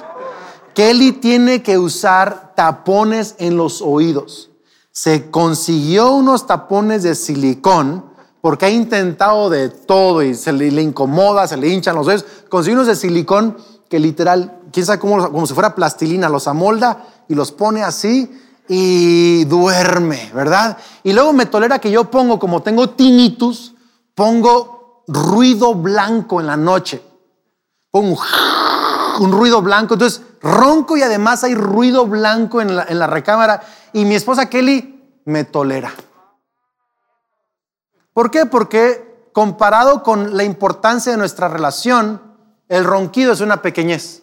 Kelly 0.75 1.13
tiene 1.13 1.63
que 1.63 1.79
usar 1.79 2.55
tapones 2.55 3.35
en 3.39 3.57
los 3.57 3.83
oídos. 3.83 4.51
Se 4.93 5.31
consiguió 5.31 6.13
unos 6.13 6.47
tapones 6.47 7.03
de 7.03 7.15
silicón 7.15 8.05
porque 8.41 8.67
ha 8.67 8.71
intentado 8.71 9.51
de 9.51 9.69
todo 9.69 10.23
y 10.23 10.35
se 10.35 10.53
le, 10.53 10.69
incomoda, 10.83 11.47
se 11.47 11.57
le 11.57 11.69
hinchan 11.69 11.95
los 11.95 12.07
dedos. 12.07 12.25
Consigue 12.49 12.75
unos 12.75 12.87
de 12.87 12.97
silicón 12.97 13.57
que 13.89 13.99
literal, 13.99 14.61
quién 14.73 14.87
sabe 14.87 14.99
cómo, 14.99 15.31
como 15.31 15.47
si 15.47 15.55
fuera 15.55 15.75
plastilina, 15.75 16.29
los 16.29 16.47
amolda 16.47 17.07
y 17.29 17.35
los 17.35 17.53
pone 17.53 17.83
así 17.83 18.31
y 18.69 19.45
duerme, 19.47 20.31
¿verdad? 20.35 20.79
Y 21.03 21.13
luego 21.13 21.33
me 21.33 21.47
tolera 21.47 21.79
que 21.79 21.91
yo 21.91 22.11
pongo, 22.11 22.39
como 22.39 22.63
tengo 22.63 22.91
tinnitus, 22.91 23.75
pongo 24.15 25.05
ruido 25.07 25.75
blanco 25.75 26.41
en 26.41 26.47
la 26.47 26.57
noche. 26.57 27.03
Pongo 27.91 28.21
un 29.21 29.33
ruido 29.33 29.61
blanco, 29.61 29.95
entonces 29.95 30.23
ronco 30.41 30.97
y 30.97 31.03
además 31.03 31.45
hay 31.45 31.55
ruido 31.55 32.07
blanco 32.07 32.61
en 32.61 32.77
la, 32.77 32.85
en 32.89 32.99
la 32.99 33.07
recámara 33.07 33.63
y 33.93 34.05
mi 34.05 34.15
esposa 34.15 34.49
Kelly 34.49 35.21
me 35.25 35.45
tolera. 35.45 35.93
¿Por 38.13 38.31
qué? 38.31 38.47
Porque 38.47 39.29
comparado 39.33 40.03
con 40.03 40.37
la 40.37 40.45
importancia 40.45 41.13
de 41.13 41.19
nuestra 41.19 41.49
relación, 41.49 42.21
el 42.69 42.85
ronquido 42.85 43.33
es 43.33 43.41
una 43.41 43.63
pequeñez. 43.63 44.23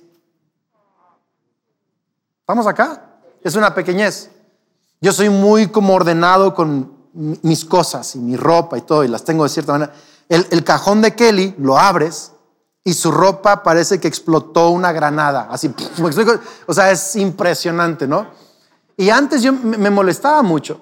¿Vamos 2.46 2.65
acá? 2.65 3.20
Es 3.44 3.56
una 3.56 3.75
pequeñez. 3.75 4.32
Yo 5.01 5.12
soy 5.12 5.29
muy 5.29 5.67
como 5.67 5.94
ordenado 5.94 6.56
con 6.56 6.97
mis 7.18 7.66
cosas 7.66 8.16
y 8.16 8.20
mi 8.20 8.38
ropa 8.38 8.78
y 8.78 8.82
todo, 8.82 9.04
y 9.04 9.08
las 9.08 9.24
tengo 9.24 9.44
de 9.44 9.50
cierta 9.50 9.74
manera. 9.74 9.94
El, 10.30 10.64
cajón 10.64 11.02
de 11.02 11.16
Kelly 11.16 11.56
lo 11.58 11.78
abres 11.78 12.34
y 12.84 12.94
su 12.94 13.12
ropa 13.12 13.64
parece 13.64 14.00
que 14.00 14.08
explotó 14.08 14.70
una 14.70 14.92
granada. 14.92 15.48
Así, 15.50 15.74
o 16.68 16.74
sea, 16.74 16.92
es 16.92 17.16
impresionante, 17.16 18.08
¿no? 18.08 18.28
Y 18.96 19.10
antes 19.10 19.42
yo 19.42 19.54
me 19.54 19.90
molestaba 19.90 20.42
mucho, 20.42 20.82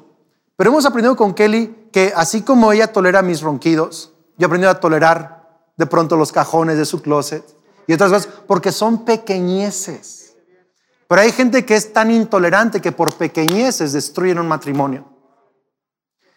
pero 0.56 0.70
hemos 0.70 0.86
aprendido 0.86 1.15
con 1.15 1.34
Kelly 1.34 1.89
que 1.92 2.13
así 2.15 2.42
como 2.42 2.72
ella 2.72 2.92
tolera 2.92 3.22
mis 3.22 3.42
ronquidos, 3.42 4.13
yo 4.38 4.46
he 4.46 4.48
aprendido 4.48 4.72
a 4.72 4.80
tolerar 4.80 5.62
de 5.77 5.86
pronto 5.86 6.15
los 6.15 6.32
cajones 6.32 6.77
de 6.77 6.86
su 6.86 7.01
closet 7.01 7.44
y 7.88 7.94
otras 7.94 8.12
cosas, 8.12 8.30
porque 8.48 8.72
son 8.72 9.06
pequeñeces. 9.06 10.36
Pero 11.08 11.22
hay 11.22 11.32
gente 11.32 11.65
que 11.65 11.75
es 11.75 11.94
tan 11.94 12.10
intolerante 12.10 12.82
que 12.82 12.92
por 12.92 13.13
pequeñeces 13.13 13.94
destruyen 13.94 14.39
un 14.39 14.48
matrimonio. 14.48 15.14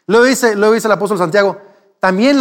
Luego 0.09 0.25
dice, 0.25 0.57
dice 0.57 0.89
el 0.89 0.93
apóstol 0.93 1.19
Santiago, 1.19 1.57
también 2.01 2.41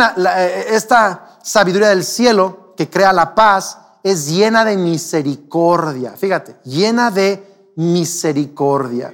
esta 0.70 1.38
sabiduría 1.44 1.90
del 1.90 2.04
cielo 2.04 2.74
que 2.76 2.90
crea 2.90 3.14
la 3.14 3.36
paz 3.36 3.80
es 4.04 4.28
llena 4.28 4.66
de 4.66 4.78
misericordia. 4.78 6.14
Fíjate, 6.18 6.58
llena 6.64 7.12
de 7.12 7.72
misericordia. 7.76 9.14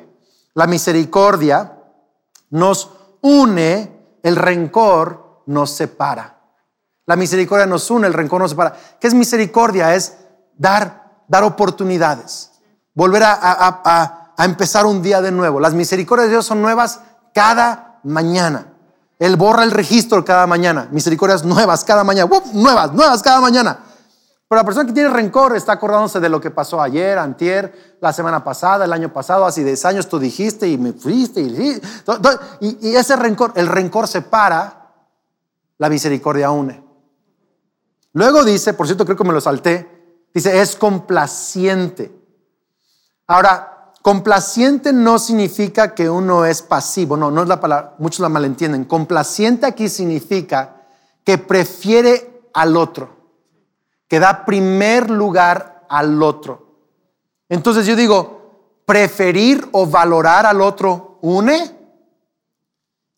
La 0.53 0.67
misericordia 0.67 1.79
nos 2.51 2.89
une 3.21 4.19
el 4.21 4.35
rencor 4.35 5.43
nos 5.47 5.71
separa. 5.71 6.37
La 7.05 7.15
misericordia 7.15 7.65
nos 7.65 7.89
une, 7.91 8.07
el 8.07 8.13
rencor 8.13 8.39
nos 8.39 8.51
separa. 8.51 8.75
¿Qué 8.99 9.07
es 9.07 9.13
misericordia? 9.13 9.93
Es 9.93 10.15
dar, 10.57 11.23
dar 11.27 11.43
oportunidades, 11.43 12.51
volver 12.93 13.23
a, 13.25 14.33
empezar 14.37 14.85
un 14.85 15.01
día 15.01 15.21
de 15.21 15.31
nuevo. 15.31 15.59
Las 15.59 15.73
misericordias 15.73 16.27
de 16.27 16.33
Dios 16.33 16.45
son 16.45 16.61
nuevas 16.61 17.01
cada 17.33 17.92
mañana. 18.03 18.67
Él 19.19 19.35
borra 19.35 19.63
el 19.63 19.71
registro 19.71 20.23
cada 20.25 20.47
mañana. 20.47 20.87
Misericordias 20.91 21.43
nuevas 21.43 21.83
cada 21.83 22.03
mañana. 22.03 22.29
Nuevas, 22.53 22.93
nuevas 22.93 23.21
cada 23.21 23.39
mañana. 23.39 23.79
Pero 24.47 24.61
la 24.61 24.65
persona 24.65 24.85
que 24.85 24.93
tiene 24.93 25.09
rencor 25.09 25.55
está 25.55 25.71
acordándose 25.71 26.19
de 26.19 26.29
lo 26.29 26.39
que 26.39 26.51
pasó 26.51 26.81
ayer, 26.81 27.17
antier, 27.17 27.97
la 27.99 28.13
semana 28.13 28.43
pasada, 28.43 28.85
el 28.85 28.93
año 28.93 29.11
pasado, 29.11 29.45
hace 29.45 29.63
10 29.63 29.85
años 29.85 30.07
tú 30.07 30.19
dijiste 30.19 30.67
y 30.67 30.77
me 30.77 30.93
fuiste. 30.93 31.41
Y, 31.41 31.81
y, 32.59 32.95
ese 32.95 33.15
rencor, 33.15 33.53
el 33.55 33.67
rencor 33.67 34.07
separa, 34.07 34.91
la 35.79 35.89
misericordia 35.89 36.51
une. 36.51 36.83
Luego 38.11 38.43
dice, 38.43 38.73
por 38.73 38.85
cierto 38.85 39.05
creo 39.05 39.17
que 39.17 39.23
me 39.23 39.33
lo 39.33 39.41
salté, 39.41 40.27
dice, 40.33 40.61
es 40.61 40.75
complaciente. 40.75 42.11
Ahora, 43.25 43.72
complaciente 44.03 44.93
no 44.93 45.17
significa 45.17 45.95
que 45.95 46.07
uno 46.07 46.45
es 46.45 46.61
pasivo, 46.61 47.17
no, 47.17 47.31
no 47.31 47.41
es 47.41 47.47
la 47.47 47.59
palabra, 47.59 47.95
muchos 47.97 48.19
la 48.19 48.29
malentienden. 48.29 48.85
Complaciente 48.85 49.65
aquí 49.65 49.89
significa 49.89 50.83
que 51.23 51.39
prefiere 51.39 52.43
al 52.53 52.77
otro 52.77 53.23
que 54.13 54.19
da 54.19 54.45
primer 54.45 55.09
lugar 55.09 55.87
al 55.89 56.21
otro. 56.21 56.67
Entonces 57.49 57.87
yo 57.87 57.95
digo, 57.95 58.83
preferir 58.85 59.67
o 59.71 59.87
valorar 59.87 60.45
al 60.45 60.61
otro 60.61 61.17
une, 61.23 61.75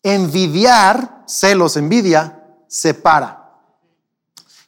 envidiar, 0.02 1.22
celos, 1.26 1.76
envidia, 1.76 2.42
separa. 2.66 3.58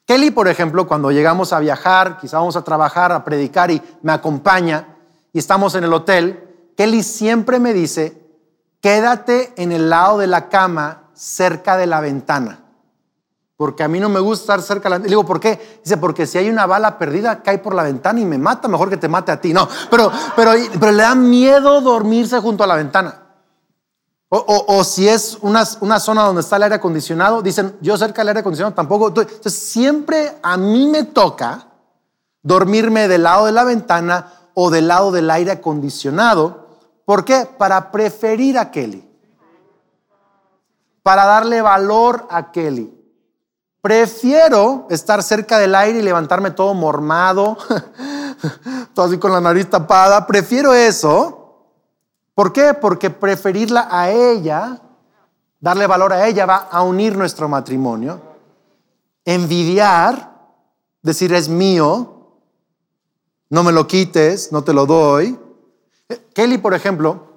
Kelly, 0.05 0.31
por 0.31 0.49
ejemplo, 0.49 0.87
cuando 0.87 1.11
llegamos 1.11 1.55
a 1.55 1.61
viajar, 1.61 2.19
quizá 2.21 2.37
vamos 2.37 2.57
a 2.57 2.63
trabajar, 2.63 3.11
a 3.11 3.25
predicar 3.25 3.71
y 3.71 3.81
me 4.03 4.13
acompaña 4.13 4.98
y 5.32 5.38
estamos 5.38 5.75
en 5.75 5.85
el 5.85 5.92
hotel, 5.92 6.73
Kelly 6.76 7.02
siempre 7.02 7.58
me 7.58 7.73
dice, 7.73 8.23
quédate 8.80 9.52
en 9.56 9.73
el 9.73 9.90
lado 9.90 10.18
de 10.18 10.26
la 10.26 10.49
cama 10.49 11.11
cerca 11.12 11.76
de 11.76 11.87
la 11.87 12.00
ventana. 12.00 12.64
porque 13.56 13.82
a 13.82 13.88
mí 13.88 13.99
no 13.99 14.08
me 14.08 14.20
gusta 14.20 14.54
estar 14.54 14.62
cerca 14.62 14.85
de 14.85 14.90
la 14.90 14.97
ventana. 14.99 15.08
Le 15.08 15.16
digo, 15.16 15.26
¿por 15.26 15.40
qué? 15.40 15.80
Dice, 15.82 15.97
porque 15.97 16.28
si 16.28 16.38
hay 16.38 16.49
una 16.49 16.64
bala 16.64 16.97
perdida, 16.97 17.42
cae 17.42 17.58
por 17.58 17.75
la 17.75 17.82
ventana 17.82 18.20
y 18.20 18.25
me 18.25 18.38
mata, 18.38 18.68
mejor 18.68 18.88
que 18.88 18.97
te 18.97 19.08
mate 19.08 19.32
a 19.32 19.40
ti. 19.40 19.52
No, 19.52 19.68
pero, 19.90 20.12
pero, 20.37 20.52
pero 20.78 20.92
le 20.92 21.02
da 21.02 21.16
miedo 21.16 21.80
dormirse 21.80 22.38
junto 22.38 22.62
a 22.62 22.68
la 22.68 22.76
ventana. 22.76 23.23
O, 24.30 24.85
si 24.85 25.08
es 25.08 25.38
una, 25.40 25.64
una, 25.80 25.99
zona 25.99 26.23
donde 26.23 26.42
está 26.42 26.56
el 26.56 26.64
aire 26.64 26.75
acondicionado, 26.75 27.40
dicen, 27.40 27.76
yo 27.80 27.97
cerca 27.97 28.20
del 28.20 28.28
aire 28.28 28.40
acondicionado 28.40 28.75
tampoco. 28.75 29.08
Entonces, 29.08 29.54
siempre 29.54 30.37
a 30.42 30.58
mí 30.58 30.87
me 30.87 31.04
toca 31.04 31.66
dormirme 32.42 33.08
del 33.08 33.23
lado 33.23 33.47
de 33.47 33.52
la 33.52 33.64
ventana 33.64 34.38
o 34.61 34.71
del 34.71 34.88
lado 34.88 35.12
del 35.12 35.31
aire 35.31 35.53
acondicionado. 35.53 36.67
¿Por 37.05 37.25
qué? 37.25 37.49
Para 37.57 37.93
preferir 37.93 38.59
a 38.59 38.73
Kelly. 38.73 39.09
Para 41.05 41.25
darle 41.27 41.62
valor 41.62 42.27
a 42.29 42.50
Kelly. 42.50 42.93
Prefiero 43.81 44.88
estar 44.91 45.23
cerca 45.23 45.61
del 45.61 45.77
aire 45.77 46.00
y 46.00 46.03
levantarme 46.03 46.50
todo 46.50 46.75
mormado, 46.75 47.57
todo 48.95 49.07
así 49.07 49.17
con 49.17 49.31
la 49.31 49.41
nariz 49.41 49.71
tapada. 49.71 50.27
Prefiero 50.27 50.75
eso. 50.75 51.69
¿Por 52.35 52.53
qué? 52.53 52.75
Porque 52.75 53.11
preferirla 53.11 53.87
a 53.88 54.11
ella, 54.11 54.81
darle 55.61 55.87
valor 55.87 56.12
a 56.12 56.27
ella, 56.27 56.47
va 56.47 56.67
a 56.69 56.83
unir 56.83 57.17
nuestro 57.17 57.49
matrimonio. 57.49 58.21
Envidiar, 59.25 60.33
decir 61.00 61.33
es 61.33 61.49
mío, 61.49 62.18
no 63.50 63.62
me 63.62 63.73
lo 63.73 63.87
quites, 63.87 64.52
no 64.52 64.62
te 64.62 64.73
lo 64.73 64.87
doy. 64.87 65.38
Kelly, 66.35 66.59
por 66.59 66.75
ejemplo, 66.75 67.28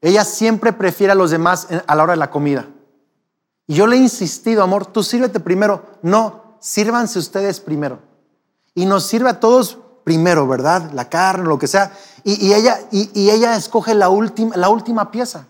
ella 0.00 0.24
siempre 0.24 0.72
prefiere 0.72 1.12
a 1.12 1.16
los 1.16 1.30
demás 1.30 1.68
a 1.86 1.94
la 1.94 2.02
hora 2.02 2.12
de 2.12 2.18
la 2.18 2.30
comida. 2.30 2.68
Y 3.66 3.74
yo 3.74 3.86
le 3.86 3.96
he 3.96 3.98
insistido, 3.98 4.62
amor, 4.62 4.86
tú 4.86 5.02
sírvete 5.02 5.40
primero. 5.40 5.82
No, 6.02 6.58
sírvanse 6.60 7.18
ustedes 7.18 7.60
primero. 7.60 7.98
Y 8.74 8.86
nos 8.86 9.04
sirve 9.04 9.30
a 9.30 9.40
todos 9.40 9.78
primero, 10.04 10.46
¿verdad? 10.46 10.92
La 10.92 11.08
carne, 11.08 11.48
lo 11.48 11.58
que 11.58 11.66
sea. 11.66 11.92
Y, 12.22 12.52
ella, 12.52 12.78
y, 12.92 13.30
ella 13.30 13.56
escoge 13.56 13.94
la 13.94 14.08
última, 14.08 14.56
la 14.56 14.68
última 14.68 15.10
pieza. 15.10 15.46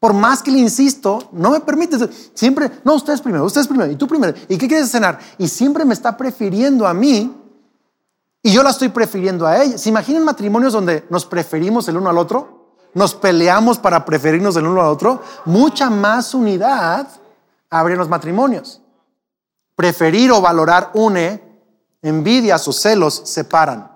Por 0.00 0.14
más 0.14 0.42
que 0.42 0.50
le 0.50 0.58
insisto, 0.58 1.28
no 1.30 1.50
me 1.50 1.60
permite. 1.60 1.96
Siempre, 2.34 2.70
no, 2.84 2.94
ustedes 2.94 3.20
primero, 3.20 3.44
ustedes 3.44 3.68
primero, 3.68 3.92
y 3.92 3.94
tú 3.94 4.08
primero. 4.08 4.36
¿Y 4.48 4.58
qué 4.58 4.66
quieres 4.66 4.90
cenar? 4.90 5.20
Y 5.38 5.46
siempre 5.46 5.84
me 5.84 5.94
está 5.94 6.16
prefiriendo 6.16 6.86
a 6.86 6.94
mí 6.94 7.41
y 8.42 8.52
yo 8.52 8.62
la 8.62 8.70
estoy 8.70 8.88
prefiriendo 8.88 9.46
a 9.46 9.62
ella. 9.62 9.78
¿Se 9.78 9.88
imaginan 9.88 10.24
matrimonios 10.24 10.72
donde 10.72 11.04
nos 11.10 11.24
preferimos 11.24 11.86
el 11.88 11.96
uno 11.96 12.10
al 12.10 12.18
otro? 12.18 12.76
Nos 12.94 13.14
peleamos 13.14 13.78
para 13.78 14.04
preferirnos 14.04 14.56
el 14.56 14.66
uno 14.66 14.80
al 14.80 14.88
otro. 14.88 15.22
Mucha 15.44 15.88
más 15.88 16.34
unidad 16.34 17.06
abrir 17.70 17.96
los 17.96 18.08
matrimonios. 18.08 18.80
Preferir 19.76 20.32
o 20.32 20.40
valorar 20.40 20.90
une, 20.94 21.40
envidias 22.02 22.66
o 22.66 22.72
celos 22.72 23.22
separan. 23.24 23.90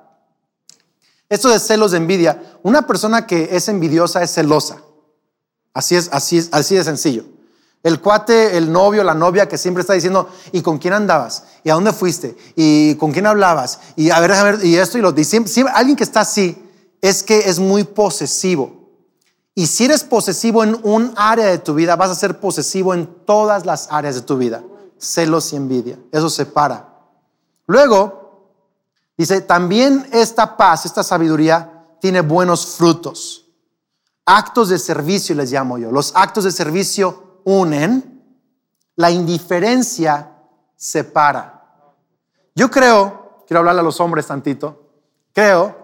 Esto 1.28 1.48
de 1.48 1.58
celos 1.58 1.90
de 1.90 1.96
envidia, 1.98 2.58
una 2.62 2.86
persona 2.86 3.26
que 3.26 3.48
es 3.50 3.68
envidiosa 3.68 4.22
es 4.22 4.32
celosa. 4.32 4.78
Así 5.74 5.96
es, 5.96 6.08
así 6.12 6.38
es, 6.38 6.48
así 6.52 6.76
de 6.76 6.84
sencillo. 6.84 7.24
El 7.86 8.00
cuate, 8.00 8.56
el 8.56 8.72
novio, 8.72 9.04
la 9.04 9.14
novia 9.14 9.46
que 9.46 9.56
siempre 9.56 9.82
está 9.82 9.92
diciendo, 9.92 10.28
¿y 10.50 10.60
con 10.60 10.76
quién 10.76 10.92
andabas? 10.92 11.44
¿Y 11.62 11.70
a 11.70 11.74
dónde 11.74 11.92
fuiste? 11.92 12.36
¿Y 12.56 12.96
con 12.96 13.12
quién 13.12 13.26
hablabas? 13.26 13.78
Y 13.94 14.10
a 14.10 14.18
ver, 14.18 14.32
a 14.32 14.42
ver, 14.42 14.64
y 14.64 14.76
esto 14.76 14.98
y 14.98 15.02
lo 15.02 15.14
siempre, 15.22 15.52
alguien 15.72 15.94
que 15.94 16.02
está 16.02 16.22
así 16.22 16.60
es 17.00 17.22
que 17.22 17.48
es 17.48 17.60
muy 17.60 17.84
posesivo. 17.84 18.90
Y 19.54 19.68
si 19.68 19.84
eres 19.84 20.02
posesivo 20.02 20.64
en 20.64 20.80
un 20.82 21.12
área 21.14 21.46
de 21.46 21.58
tu 21.58 21.74
vida, 21.74 21.94
vas 21.94 22.10
a 22.10 22.16
ser 22.16 22.40
posesivo 22.40 22.92
en 22.92 23.06
todas 23.24 23.64
las 23.64 23.86
áreas 23.92 24.16
de 24.16 24.22
tu 24.22 24.36
vida. 24.36 24.64
Celos 24.98 25.52
y 25.52 25.56
envidia. 25.56 25.96
Eso 26.10 26.28
separa. 26.28 26.92
Luego, 27.68 28.50
dice, 29.16 29.42
también 29.42 30.08
esta 30.10 30.56
paz, 30.56 30.86
esta 30.86 31.04
sabiduría, 31.04 31.84
tiene 32.00 32.20
buenos 32.20 32.66
frutos. 32.66 33.44
Actos 34.24 34.70
de 34.70 34.80
servicio 34.80 35.36
les 35.36 35.52
llamo 35.52 35.78
yo. 35.78 35.92
Los 35.92 36.10
actos 36.16 36.42
de 36.42 36.50
servicio 36.50 37.25
unen, 37.46 38.22
la 38.96 39.10
indiferencia 39.10 40.32
separa. 40.74 41.62
Yo 42.54 42.70
creo, 42.70 43.44
quiero 43.46 43.60
hablarle 43.60 43.80
a 43.80 43.84
los 43.84 44.00
hombres 44.00 44.26
tantito, 44.26 44.90
creo 45.32 45.76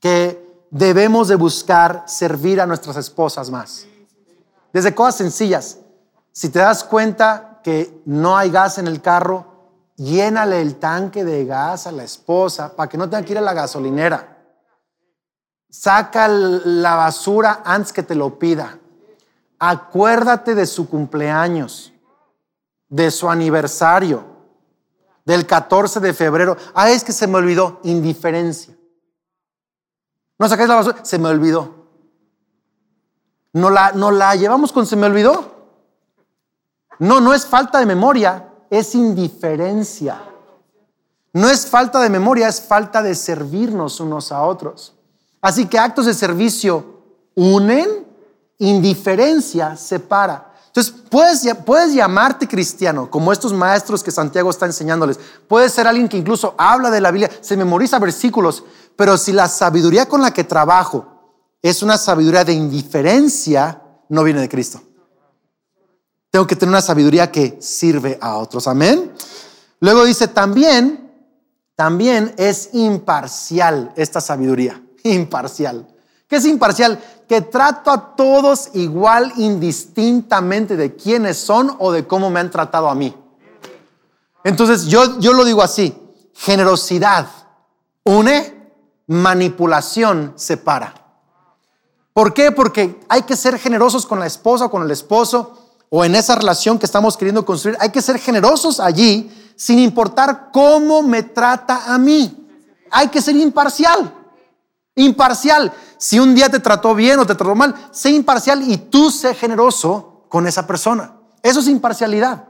que 0.00 0.64
debemos 0.70 1.28
de 1.28 1.34
buscar 1.34 2.04
servir 2.06 2.60
a 2.60 2.66
nuestras 2.66 2.96
esposas 2.96 3.50
más. 3.50 3.86
Desde 4.72 4.94
cosas 4.94 5.16
sencillas. 5.16 5.78
Si 6.30 6.50
te 6.50 6.60
das 6.60 6.84
cuenta 6.84 7.60
que 7.64 8.02
no 8.04 8.36
hay 8.36 8.50
gas 8.50 8.78
en 8.78 8.86
el 8.86 9.02
carro, 9.02 9.46
llénale 9.96 10.60
el 10.60 10.76
tanque 10.76 11.24
de 11.24 11.46
gas 11.46 11.88
a 11.88 11.92
la 11.92 12.04
esposa 12.04 12.76
para 12.76 12.88
que 12.88 12.98
no 12.98 13.10
tenga 13.10 13.24
que 13.24 13.32
ir 13.32 13.38
a 13.38 13.42
la 13.42 13.54
gasolinera. 13.54 14.36
Saca 15.68 16.28
la 16.28 16.94
basura 16.94 17.62
antes 17.64 17.92
que 17.92 18.04
te 18.04 18.14
lo 18.14 18.38
pida. 18.38 18.78
Acuérdate 19.58 20.54
de 20.54 20.66
su 20.66 20.88
cumpleaños, 20.88 21.92
de 22.88 23.10
su 23.10 23.28
aniversario, 23.28 24.24
del 25.24 25.46
14 25.46 26.00
de 26.00 26.14
febrero. 26.14 26.56
Ah, 26.74 26.90
es 26.90 27.04
que 27.04 27.12
se 27.12 27.26
me 27.26 27.38
olvidó, 27.38 27.80
indiferencia. 27.82 28.76
No 30.38 30.48
sacáis 30.48 30.68
la 30.68 30.76
basura, 30.76 31.04
se 31.04 31.18
me 31.18 31.28
olvidó. 31.28 31.74
No 33.52 33.70
la, 33.70 33.92
no 33.92 34.10
la 34.10 34.34
llevamos 34.36 34.72
con 34.72 34.86
se 34.86 34.96
me 34.96 35.06
olvidó. 35.06 35.56
No, 36.98 37.20
no 37.20 37.34
es 37.34 37.46
falta 37.46 37.78
de 37.78 37.86
memoria, 37.86 38.52
es 38.70 38.94
indiferencia. 38.94 40.20
No 41.32 41.48
es 41.48 41.66
falta 41.66 42.00
de 42.00 42.08
memoria, 42.08 42.48
es 42.48 42.62
falta 42.62 43.02
de 43.02 43.14
servirnos 43.14 44.00
unos 44.00 44.32
a 44.32 44.42
otros. 44.42 44.94
Así 45.40 45.66
que 45.66 45.78
actos 45.78 46.06
de 46.06 46.14
servicio 46.14 47.02
unen, 47.34 48.05
indiferencia 48.58 49.76
separa. 49.76 50.52
Entonces, 50.66 50.94
puedes, 51.08 51.42
puedes 51.64 51.94
llamarte 51.94 52.46
cristiano, 52.46 53.10
como 53.10 53.32
estos 53.32 53.52
maestros 53.52 54.02
que 54.02 54.10
Santiago 54.10 54.50
está 54.50 54.66
enseñándoles. 54.66 55.18
Puedes 55.48 55.72
ser 55.72 55.86
alguien 55.86 56.08
que 56.08 56.18
incluso 56.18 56.54
habla 56.58 56.90
de 56.90 57.00
la 57.00 57.10
Biblia, 57.10 57.30
se 57.40 57.56
memoriza 57.56 57.98
versículos, 57.98 58.62
pero 58.94 59.16
si 59.16 59.32
la 59.32 59.48
sabiduría 59.48 60.06
con 60.06 60.20
la 60.20 60.32
que 60.32 60.44
trabajo 60.44 61.16
es 61.62 61.82
una 61.82 61.96
sabiduría 61.96 62.44
de 62.44 62.52
indiferencia, 62.52 63.82
no 64.10 64.22
viene 64.22 64.40
de 64.40 64.48
Cristo. 64.48 64.82
Tengo 66.30 66.46
que 66.46 66.56
tener 66.56 66.70
una 66.70 66.82
sabiduría 66.82 67.32
que 67.32 67.56
sirve 67.60 68.18
a 68.20 68.36
otros. 68.36 68.68
Amén. 68.68 69.12
Luego 69.80 70.04
dice 70.04 70.28
también, 70.28 71.10
también 71.74 72.34
es 72.36 72.70
imparcial 72.74 73.92
esta 73.96 74.20
sabiduría. 74.20 74.82
Imparcial. 75.04 75.88
¿Qué 76.28 76.36
es 76.36 76.44
imparcial? 76.44 77.00
Que 77.28 77.40
trato 77.42 77.90
a 77.90 78.14
todos 78.14 78.70
igual 78.74 79.32
indistintamente 79.36 80.76
de 80.76 80.94
quiénes 80.94 81.38
son 81.38 81.74
o 81.78 81.92
de 81.92 82.06
cómo 82.06 82.30
me 82.30 82.40
han 82.40 82.50
tratado 82.50 82.88
a 82.88 82.94
mí. 82.94 83.14
Entonces 84.44 84.86
yo, 84.86 85.18
yo 85.18 85.32
lo 85.32 85.44
digo 85.44 85.62
así, 85.62 85.96
generosidad 86.34 87.26
une, 88.04 88.54
manipulación 89.08 90.32
separa. 90.36 90.94
¿Por 92.12 92.32
qué? 92.32 92.52
Porque 92.52 92.98
hay 93.08 93.22
que 93.22 93.36
ser 93.36 93.58
generosos 93.58 94.06
con 94.06 94.20
la 94.20 94.26
esposa 94.26 94.66
o 94.66 94.70
con 94.70 94.82
el 94.82 94.90
esposo 94.90 95.74
o 95.90 96.04
en 96.04 96.14
esa 96.14 96.34
relación 96.34 96.78
que 96.78 96.86
estamos 96.86 97.16
queriendo 97.16 97.44
construir. 97.44 97.76
Hay 97.80 97.90
que 97.90 98.00
ser 98.00 98.18
generosos 98.18 98.80
allí 98.80 99.30
sin 99.56 99.78
importar 99.80 100.50
cómo 100.52 101.02
me 101.02 101.24
trata 101.24 101.92
a 101.92 101.98
mí. 101.98 102.48
Hay 102.90 103.08
que 103.08 103.20
ser 103.20 103.36
imparcial. 103.36 104.14
Imparcial. 104.96 105.72
Si 105.98 106.18
un 106.18 106.34
día 106.34 106.48
te 106.48 106.58
trató 106.58 106.94
bien 106.94 107.20
o 107.20 107.26
te 107.26 107.34
trató 107.34 107.54
mal, 107.54 107.74
sé 107.92 108.10
imparcial 108.10 108.62
y 108.68 108.78
tú 108.78 109.10
sé 109.10 109.34
generoso 109.34 110.24
con 110.28 110.46
esa 110.46 110.66
persona. 110.66 111.12
Eso 111.42 111.60
es 111.60 111.68
imparcialidad. 111.68 112.48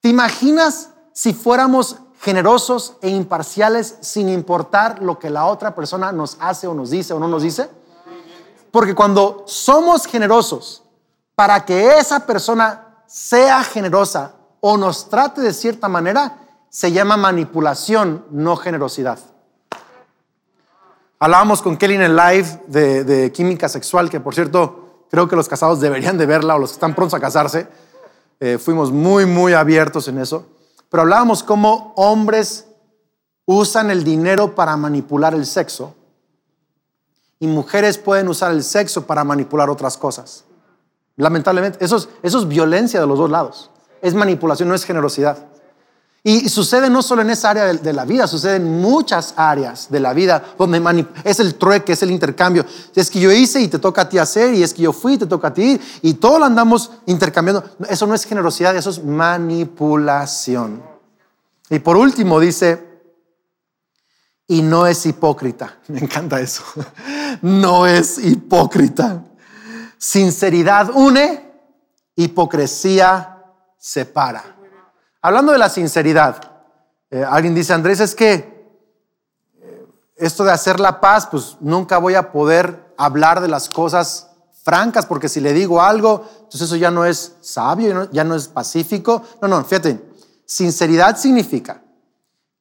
¿Te 0.00 0.08
imaginas 0.08 0.90
si 1.12 1.32
fuéramos 1.32 1.96
generosos 2.20 2.96
e 3.00 3.08
imparciales 3.08 3.96
sin 4.00 4.28
importar 4.28 5.02
lo 5.02 5.18
que 5.18 5.30
la 5.30 5.46
otra 5.46 5.74
persona 5.74 6.12
nos 6.12 6.36
hace 6.40 6.66
o 6.66 6.74
nos 6.74 6.90
dice 6.90 7.14
o 7.14 7.20
no 7.20 7.28
nos 7.28 7.42
dice? 7.42 7.70
Porque 8.70 8.94
cuando 8.94 9.44
somos 9.46 10.06
generosos 10.06 10.82
para 11.34 11.64
que 11.64 11.98
esa 11.98 12.26
persona 12.26 13.02
sea 13.06 13.62
generosa 13.62 14.34
o 14.60 14.76
nos 14.76 15.08
trate 15.08 15.40
de 15.40 15.52
cierta 15.52 15.88
manera, 15.88 16.38
se 16.68 16.92
llama 16.92 17.16
manipulación, 17.16 18.26
no 18.30 18.56
generosidad. 18.56 19.18
Hablábamos 21.20 21.62
con 21.62 21.76
Kelly 21.76 21.96
en 21.96 22.02
el 22.02 22.16
live 22.16 22.60
de, 22.68 23.32
química 23.32 23.68
sexual, 23.68 24.08
que 24.08 24.20
por 24.20 24.34
cierto 24.34 25.06
creo 25.10 25.26
que 25.28 25.34
los 25.34 25.48
casados 25.48 25.80
deberían 25.80 26.16
de 26.16 26.26
verla 26.26 26.54
o 26.54 26.58
los 26.58 26.70
que 26.70 26.74
están 26.74 26.94
prontos 26.94 27.14
a 27.14 27.20
casarse. 27.20 27.66
Eh, 28.38 28.58
fuimos 28.58 28.92
muy, 28.92 29.26
muy 29.26 29.52
abiertos 29.52 30.06
en 30.06 30.18
eso. 30.18 30.46
Pero 30.88 31.02
hablábamos 31.02 31.42
cómo 31.42 31.92
hombres 31.96 32.66
usan 33.46 33.90
el 33.90 34.04
dinero 34.04 34.54
para 34.54 34.76
manipular 34.76 35.34
el 35.34 35.44
sexo 35.44 35.94
y 37.40 37.46
mujeres 37.46 37.98
pueden 37.98 38.28
usar 38.28 38.52
el 38.52 38.62
sexo 38.62 39.06
para 39.06 39.24
manipular 39.24 39.70
otras 39.70 39.96
cosas. 39.96 40.44
Lamentablemente, 41.16 41.84
eso 41.84 42.08
es, 42.22 42.48
violencia 42.48 43.00
de 43.00 43.06
los 43.06 43.18
dos 43.18 43.30
lados. 43.30 43.70
es 44.02 44.14
manipulación, 44.14 44.68
no 44.68 44.74
es 44.74 44.84
generosidad. 44.84 45.38
Y 46.24 46.48
sucede 46.48 46.90
no 46.90 47.00
solo 47.00 47.22
en 47.22 47.30
esa 47.30 47.50
área 47.50 47.72
de, 47.72 47.92
la 47.92 48.04
vida, 48.04 48.26
sucede 48.26 48.56
en 48.56 48.80
muchas 48.80 49.34
áreas 49.36 49.88
de 49.88 50.00
la 50.00 50.12
vida 50.12 50.42
donde 50.58 51.06
es 51.24 51.38
el 51.38 51.54
trueque, 51.54 51.92
es 51.92 52.02
el 52.02 52.10
intercambio. 52.10 52.66
Es 52.94 53.08
que 53.08 53.20
yo 53.20 53.30
hice 53.30 53.60
y 53.60 53.68
te 53.68 53.78
toca 53.78 54.02
a 54.02 54.08
ti 54.08 54.18
hacer, 54.18 54.52
y 54.52 54.62
es 54.62 54.74
que 54.74 54.82
yo 54.82 54.92
fui 54.92 55.14
y 55.14 55.18
te 55.18 55.26
toca 55.26 55.48
a 55.48 55.54
ti, 55.54 55.80
y 56.02 56.14
todo 56.14 56.40
lo 56.40 56.44
andamos 56.44 56.90
intercambiando. 57.06 57.64
Eso 57.88 58.06
no 58.06 58.14
es 58.14 58.24
generosidad, 58.24 58.76
eso 58.76 58.90
es 58.90 59.02
manipulación. 59.02 60.82
Y 61.70 61.78
por 61.78 61.96
último 61.96 62.40
dice, 62.40 62.88
y 64.48 64.62
no 64.62 64.86
es 64.86 65.06
hipócrita. 65.06 65.78
Me 65.88 66.00
encanta 66.00 66.40
eso. 66.40 66.64
No 67.42 67.86
es 67.86 68.18
hipócrita. 68.18 69.22
Sinceridad 69.96 70.90
une, 70.92 71.52
hipocresía 72.16 73.44
separa. 73.78 74.57
Hablando 75.20 75.52
de 75.52 75.58
la 75.58 75.68
sinceridad, 75.68 76.36
eh, 77.10 77.24
alguien 77.24 77.54
dice, 77.54 77.72
Andrés, 77.72 78.00
es 78.00 78.14
que 78.14 78.76
eh, 79.60 79.86
esto 80.16 80.44
de 80.44 80.52
hacer 80.52 80.78
la 80.78 81.00
paz, 81.00 81.26
pues 81.26 81.56
nunca 81.60 81.98
voy 81.98 82.14
a 82.14 82.30
poder 82.30 82.94
hablar 82.96 83.40
de 83.40 83.48
las 83.48 83.68
cosas 83.68 84.30
francas, 84.62 85.06
porque 85.06 85.28
si 85.28 85.40
le 85.40 85.52
digo 85.52 85.80
algo, 85.80 86.24
entonces 86.36 86.62
eso 86.62 86.76
ya 86.76 86.90
no 86.90 87.04
es 87.04 87.36
sabio, 87.40 88.10
ya 88.10 88.24
no 88.24 88.34
es 88.34 88.48
pacífico. 88.48 89.22
No, 89.40 89.48
no, 89.48 89.64
fíjate, 89.64 90.04
sinceridad 90.44 91.16
significa 91.16 91.82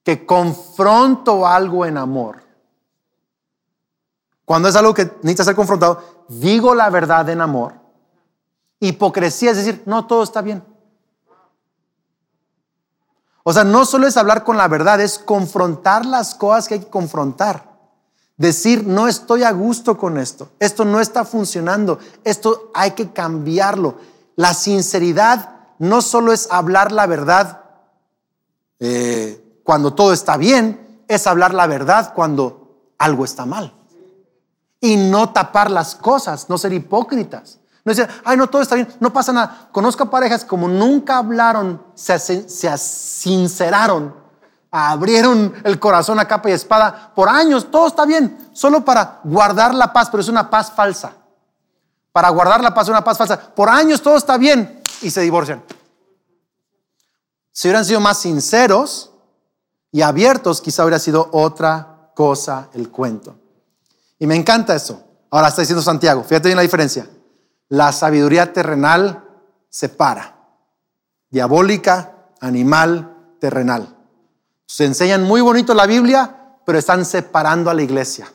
que 0.03 0.25
confronto 0.25 1.45
algo 1.45 1.85
en 1.85 1.97
amor. 1.97 2.41
Cuando 4.45 4.69
es 4.69 4.75
algo 4.77 4.93
que 4.93 5.03
necesita 5.21 5.43
ser 5.43 5.55
confrontado, 5.55 6.25
digo 6.29 6.73
la 6.73 6.89
verdad 6.89 7.27
en 7.29 7.41
amor. 7.41 7.73
Hipocresía 8.79 9.51
es 9.51 9.57
decir, 9.57 9.83
no, 9.85 10.07
todo 10.07 10.23
está 10.23 10.41
bien. 10.41 10.63
O 13.49 13.53
sea, 13.53 13.63
no 13.63 13.85
solo 13.85 14.07
es 14.07 14.17
hablar 14.17 14.43
con 14.43 14.57
la 14.57 14.67
verdad, 14.67 14.99
es 14.99 15.17
confrontar 15.17 16.05
las 16.05 16.35
cosas 16.35 16.67
que 16.67 16.73
hay 16.73 16.79
que 16.81 16.89
confrontar. 16.89 17.77
Decir, 18.35 18.85
no 18.85 19.07
estoy 19.07 19.43
a 19.43 19.51
gusto 19.51 19.97
con 19.97 20.17
esto, 20.17 20.49
esto 20.59 20.83
no 20.83 20.99
está 20.99 21.23
funcionando, 21.23 21.97
esto 22.25 22.73
hay 22.73 22.91
que 22.91 23.13
cambiarlo. 23.13 23.99
La 24.35 24.53
sinceridad 24.53 25.59
no 25.79 26.01
solo 26.01 26.33
es 26.33 26.49
hablar 26.51 26.91
la 26.91 27.05
verdad 27.05 27.61
eh, 28.81 29.61
cuando 29.63 29.93
todo 29.93 30.11
está 30.11 30.35
bien, 30.35 31.05
es 31.07 31.25
hablar 31.25 31.53
la 31.53 31.67
verdad 31.67 32.13
cuando 32.13 32.91
algo 32.97 33.23
está 33.23 33.45
mal. 33.45 33.73
Y 34.81 34.97
no 34.97 35.31
tapar 35.31 35.71
las 35.71 35.95
cosas, 35.95 36.49
no 36.49 36.57
ser 36.57 36.73
hipócritas. 36.73 37.59
No 37.87 37.93
decir, 37.93 38.09
ay, 38.25 38.35
no, 38.35 38.49
todo 38.49 38.61
está 38.61 38.75
bien, 38.75 38.85
no 38.99 39.13
pasa 39.13 39.31
nada. 39.31 39.69
Conozco 39.71 40.09
parejas 40.09 40.43
como 40.43 40.67
nunca 40.67 41.19
hablaron, 41.19 41.81
se, 41.95 42.19
se 42.19 42.77
sinceraron, 42.77 44.13
abrieron 44.69 45.53
el 45.63 45.79
corazón 45.79 46.19
a 46.19 46.27
capa 46.27 46.49
y 46.49 46.51
espada 46.51 47.13
por 47.15 47.29
años, 47.29 47.71
todo 47.71 47.87
está 47.87 48.05
bien, 48.05 48.49
solo 48.51 48.83
para 48.83 49.21
guardar 49.23 49.73
la 49.73 49.93
paz, 49.93 50.09
pero 50.09 50.19
es 50.19 50.27
una 50.27 50.49
paz 50.49 50.69
falsa. 50.69 51.13
Para 52.11 52.27
guardar 52.27 52.59
la 52.61 52.73
paz 52.73 52.89
una 52.89 53.05
paz 53.05 53.17
falsa. 53.17 53.39
Por 53.55 53.69
años 53.69 54.01
todo 54.01 54.17
está 54.17 54.37
bien 54.37 54.81
y 55.01 55.09
se 55.09 55.21
divorcian. 55.21 55.63
Si 57.53 57.69
hubieran 57.69 57.85
sido 57.85 58.01
más 58.01 58.17
sinceros 58.17 59.13
y 59.93 60.01
abiertos, 60.01 60.59
quizá 60.59 60.83
hubiera 60.83 60.99
sido 60.99 61.29
otra 61.31 62.11
cosa 62.13 62.67
el 62.73 62.89
cuento. 62.89 63.37
Y 64.19 64.27
me 64.27 64.35
encanta 64.35 64.75
eso. 64.75 65.01
Ahora 65.29 65.47
está 65.47 65.61
diciendo 65.61 65.81
Santiago, 65.81 66.25
fíjate 66.25 66.49
bien 66.49 66.57
la 66.57 66.63
diferencia. 66.63 67.07
La 67.69 67.91
sabiduría 67.91 68.53
terrenal 68.53 69.23
separa. 69.69 70.37
Diabólica, 71.29 72.29
animal, 72.39 73.35
terrenal. 73.39 73.95
Se 74.65 74.85
enseñan 74.85 75.23
muy 75.23 75.41
bonito 75.41 75.73
la 75.73 75.85
Biblia, 75.85 76.59
pero 76.65 76.77
están 76.77 77.05
separando 77.05 77.69
a 77.69 77.73
la 77.73 77.81
iglesia. 77.81 78.31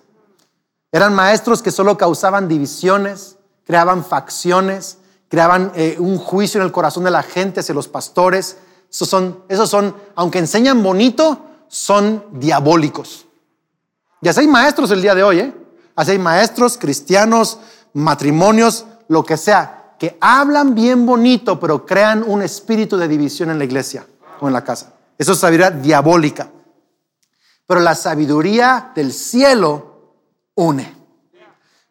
Eran 0.90 1.14
maestros 1.14 1.62
que 1.62 1.70
solo 1.70 1.96
causaban 1.96 2.48
divisiones, 2.48 3.38
creaban 3.64 4.04
facciones, 4.04 4.98
creaban 5.28 5.72
eh, 5.74 5.96
un 5.98 6.18
juicio 6.18 6.60
en 6.60 6.66
el 6.66 6.72
corazón 6.72 7.04
de 7.04 7.10
la 7.10 7.22
gente 7.22 7.60
hacia 7.60 7.74
los 7.74 7.88
pastores. 7.88 8.58
Esos 8.90 9.08
son, 9.08 9.42
esos 9.48 9.70
son, 9.70 9.96
aunque 10.14 10.38
enseñan 10.38 10.82
bonito, 10.82 11.46
son 11.68 12.26
diabólicos. 12.32 13.26
Y 14.20 14.28
así 14.28 14.40
hay 14.40 14.48
maestros 14.48 14.90
el 14.90 15.00
día 15.00 15.14
de 15.14 15.22
hoy, 15.22 15.40
¿eh? 15.40 15.54
Así 15.96 16.12
hay 16.12 16.18
maestros, 16.18 16.76
cristianos, 16.76 17.58
matrimonios 17.94 18.86
lo 19.08 19.24
que 19.24 19.36
sea, 19.36 19.94
que 19.98 20.18
hablan 20.20 20.74
bien 20.74 21.06
bonito, 21.06 21.60
pero 21.60 21.86
crean 21.86 22.24
un 22.26 22.42
espíritu 22.42 22.96
de 22.96 23.08
división 23.08 23.50
en 23.50 23.58
la 23.58 23.64
iglesia 23.64 24.06
o 24.40 24.46
en 24.48 24.52
la 24.52 24.64
casa. 24.64 24.94
Eso 25.16 25.32
es 25.32 25.38
sabiduría 25.38 25.70
diabólica. 25.70 26.50
Pero 27.66 27.80
la 27.80 27.94
sabiduría 27.94 28.90
del 28.94 29.12
cielo 29.12 30.16
une. 30.54 30.94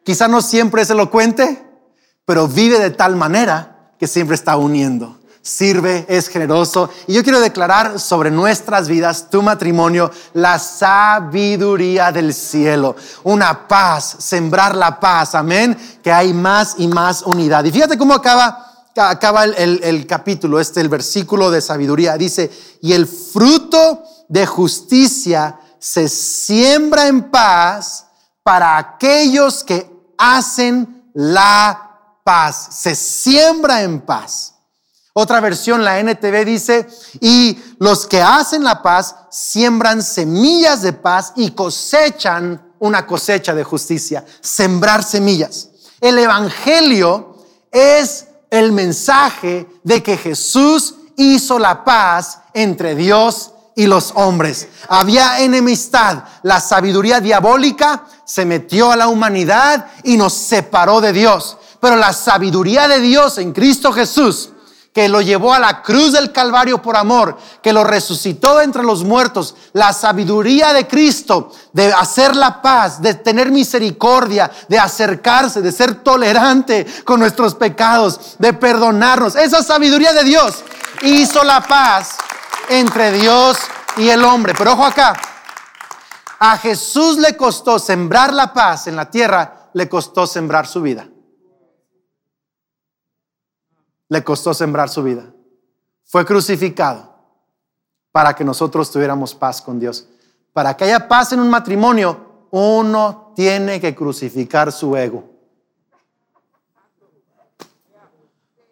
Quizá 0.04 0.28
no 0.28 0.42
siempre 0.42 0.82
es 0.82 0.90
elocuente, 0.90 1.66
pero 2.26 2.48
vive 2.48 2.80
de 2.80 2.92
tal 2.92 3.16
manera 3.16 3.94
que 3.98 4.08
siempre 4.08 4.36
está 4.36 4.58
uniendo 4.58 5.21
sirve, 5.42 6.06
es 6.08 6.28
generoso. 6.28 6.90
Y 7.08 7.14
yo 7.14 7.24
quiero 7.24 7.40
declarar 7.40 8.00
sobre 8.00 8.32
nuestras 8.32 8.88
vidas, 8.88 9.30
tu 9.30 9.42
matrimonio, 9.42 10.12
la 10.34 10.60
sabiduría 10.60 12.12
del 12.12 12.34
cielo, 12.34 12.96
una 13.24 13.68
paz, 13.68 14.18
sembrar 14.20 14.76
la 14.76 15.00
paz, 15.00 15.36
amén, 15.36 15.78
que 16.04 16.12
hay 16.12 16.34
más 16.34 16.76
y 16.78 16.88
más 16.88 17.24
unidad. 17.24 17.64
Y 17.66 17.72
fíjate 17.72 17.98
cómo 17.98 18.14
acaba. 18.14 18.68
Acaba 18.94 19.46
el, 19.46 20.06
capítulo, 20.06 20.60
este, 20.60 20.82
el 20.82 20.90
versículo 20.90 21.50
de 21.50 21.62
sabiduría. 21.62 22.18
Dice, 22.18 22.52
y 22.82 22.92
el 22.92 23.08
fruto 23.08 24.04
de 24.28 24.46
justicia 24.46 25.58
se 25.80 26.10
siembra 26.10 27.08
en 27.08 27.32
paz 27.32 28.08
para 28.44 28.78
aquellos 28.78 29.64
que 29.64 29.90
hacen 30.18 31.10
la 31.14 32.20
paz. 32.26 32.68
Se 32.72 32.94
siembra 32.96 33.82
en 33.82 34.02
paz. 34.02 34.51
Otra 35.14 35.42
versión, 35.42 35.84
la 35.84 36.00
NTV 36.00 36.46
dice, 36.46 36.88
y 37.20 37.60
los 37.80 38.08
que 38.08 38.22
hacen 38.22 38.64
la 38.64 38.82
paz 38.82 39.16
siembran 39.30 40.02
semillas 40.02 40.82
de 40.82 40.94
paz 40.94 41.34
y 41.36 41.52
cosechan 41.52 42.74
una 42.80 43.06
cosecha 43.06 43.54
de 43.54 43.66
justicia, 43.66 44.24
sembrar 44.40 45.04
semillas. 45.04 45.70
El 46.00 46.18
Evangelio 46.18 47.36
es 47.72 48.28
el 48.50 48.72
mensaje 48.72 49.68
de 49.84 50.02
que 50.02 50.16
Jesús 50.16 50.96
hizo 51.18 51.60
la 51.60 51.84
paz 51.84 52.40
entre 52.54 52.96
Dios 52.96 53.52
y 53.76 53.88
los 53.88 54.14
hombres. 54.16 54.70
Había 54.88 55.42
enemistad. 55.42 56.24
La 56.44 56.62
sabiduría 56.62 57.20
diabólica 57.20 58.06
se 58.26 58.46
metió 58.46 58.92
a 58.92 58.96
la 58.96 59.10
humanidad 59.10 59.88
y 60.04 60.16
nos 60.16 60.34
separó 60.34 61.02
de 61.02 61.12
Dios. 61.12 61.58
Pero 61.82 61.98
la 61.98 62.14
sabiduría 62.14 62.88
de 62.88 63.02
Dios 63.02 63.38
en 63.38 63.52
Cristo 63.52 63.92
Jesús 63.92 64.52
que 64.94 65.08
lo 65.08 65.22
llevó 65.22 65.54
a 65.54 65.60
la 65.60 65.82
cruz 65.82 66.12
del 66.12 66.34
Calvario 66.34 66.82
por 66.82 66.98
amor, 66.98 67.38
que 67.62 67.72
lo 67.72 67.84
resucitó 67.84 68.60
entre 68.60 68.84
los 68.84 69.06
muertos, 69.06 69.56
la 69.72 69.94
sabiduría 69.94 70.74
de 70.74 70.86
Cristo 70.86 71.52
de 71.72 71.94
hacer 71.94 72.36
la 72.36 72.62
paz, 72.62 73.02
de 73.02 73.14
tener 73.14 73.52
misericordia, 73.52 74.52
de 74.68 74.78
acercarse, 74.78 75.62
de 75.62 75.72
ser 75.72 75.96
tolerante 75.96 76.86
con 77.06 77.22
nuestros 77.22 77.56
pecados, 77.56 78.36
de 78.38 78.52
perdonarnos. 78.52 79.38
Esa 79.38 79.64
sabiduría 79.64 80.12
de 80.12 80.26
Dios 80.26 80.62
hizo 81.04 81.44
la 81.46 81.62
paz 81.62 82.18
entre 82.68 83.14
Dios 83.14 83.58
y 83.96 84.10
el 84.10 84.26
hombre. 84.26 84.54
Pero 84.58 84.74
ojo 84.74 84.86
acá, 84.86 85.14
a 86.38 86.58
Jesús 86.58 87.18
le 87.18 87.38
costó 87.38 87.80
sembrar 87.80 88.34
la 88.34 88.52
paz 88.52 88.88
en 88.88 88.98
la 88.98 89.10
tierra, 89.10 89.70
le 89.74 89.88
costó 89.88 90.28
sembrar 90.28 90.68
su 90.68 90.82
vida 90.82 91.08
le 94.12 94.26
costó 94.26 94.54
sembrar 94.54 94.90
su 94.90 95.04
vida. 95.04 95.24
Fue 96.04 96.26
crucificado 96.26 97.16
para 98.12 98.36
que 98.36 98.44
nosotros 98.44 98.92
tuviéramos 98.92 99.34
paz 99.34 99.62
con 99.62 99.80
Dios. 99.80 100.06
Para 100.52 100.76
que 100.76 100.84
haya 100.84 101.08
paz 101.08 101.32
en 101.32 101.40
un 101.40 101.50
matrimonio, 101.50 102.48
uno 102.52 103.32
tiene 103.38 103.80
que 103.80 103.96
crucificar 103.96 104.74
su 104.74 104.98
ego. 104.98 105.24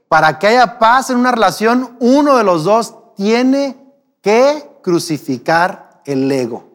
Para 0.09 0.37
que 0.37 0.47
haya 0.47 0.77
paz 0.77 1.09
en 1.09 1.15
una 1.15 1.31
relación, 1.31 1.95
uno 2.01 2.35
de 2.35 2.43
los 2.43 2.65
dos 2.65 3.15
tiene 3.15 3.77
que 4.21 4.69
crucificar 4.83 6.01
el 6.03 6.29
ego. 6.29 6.67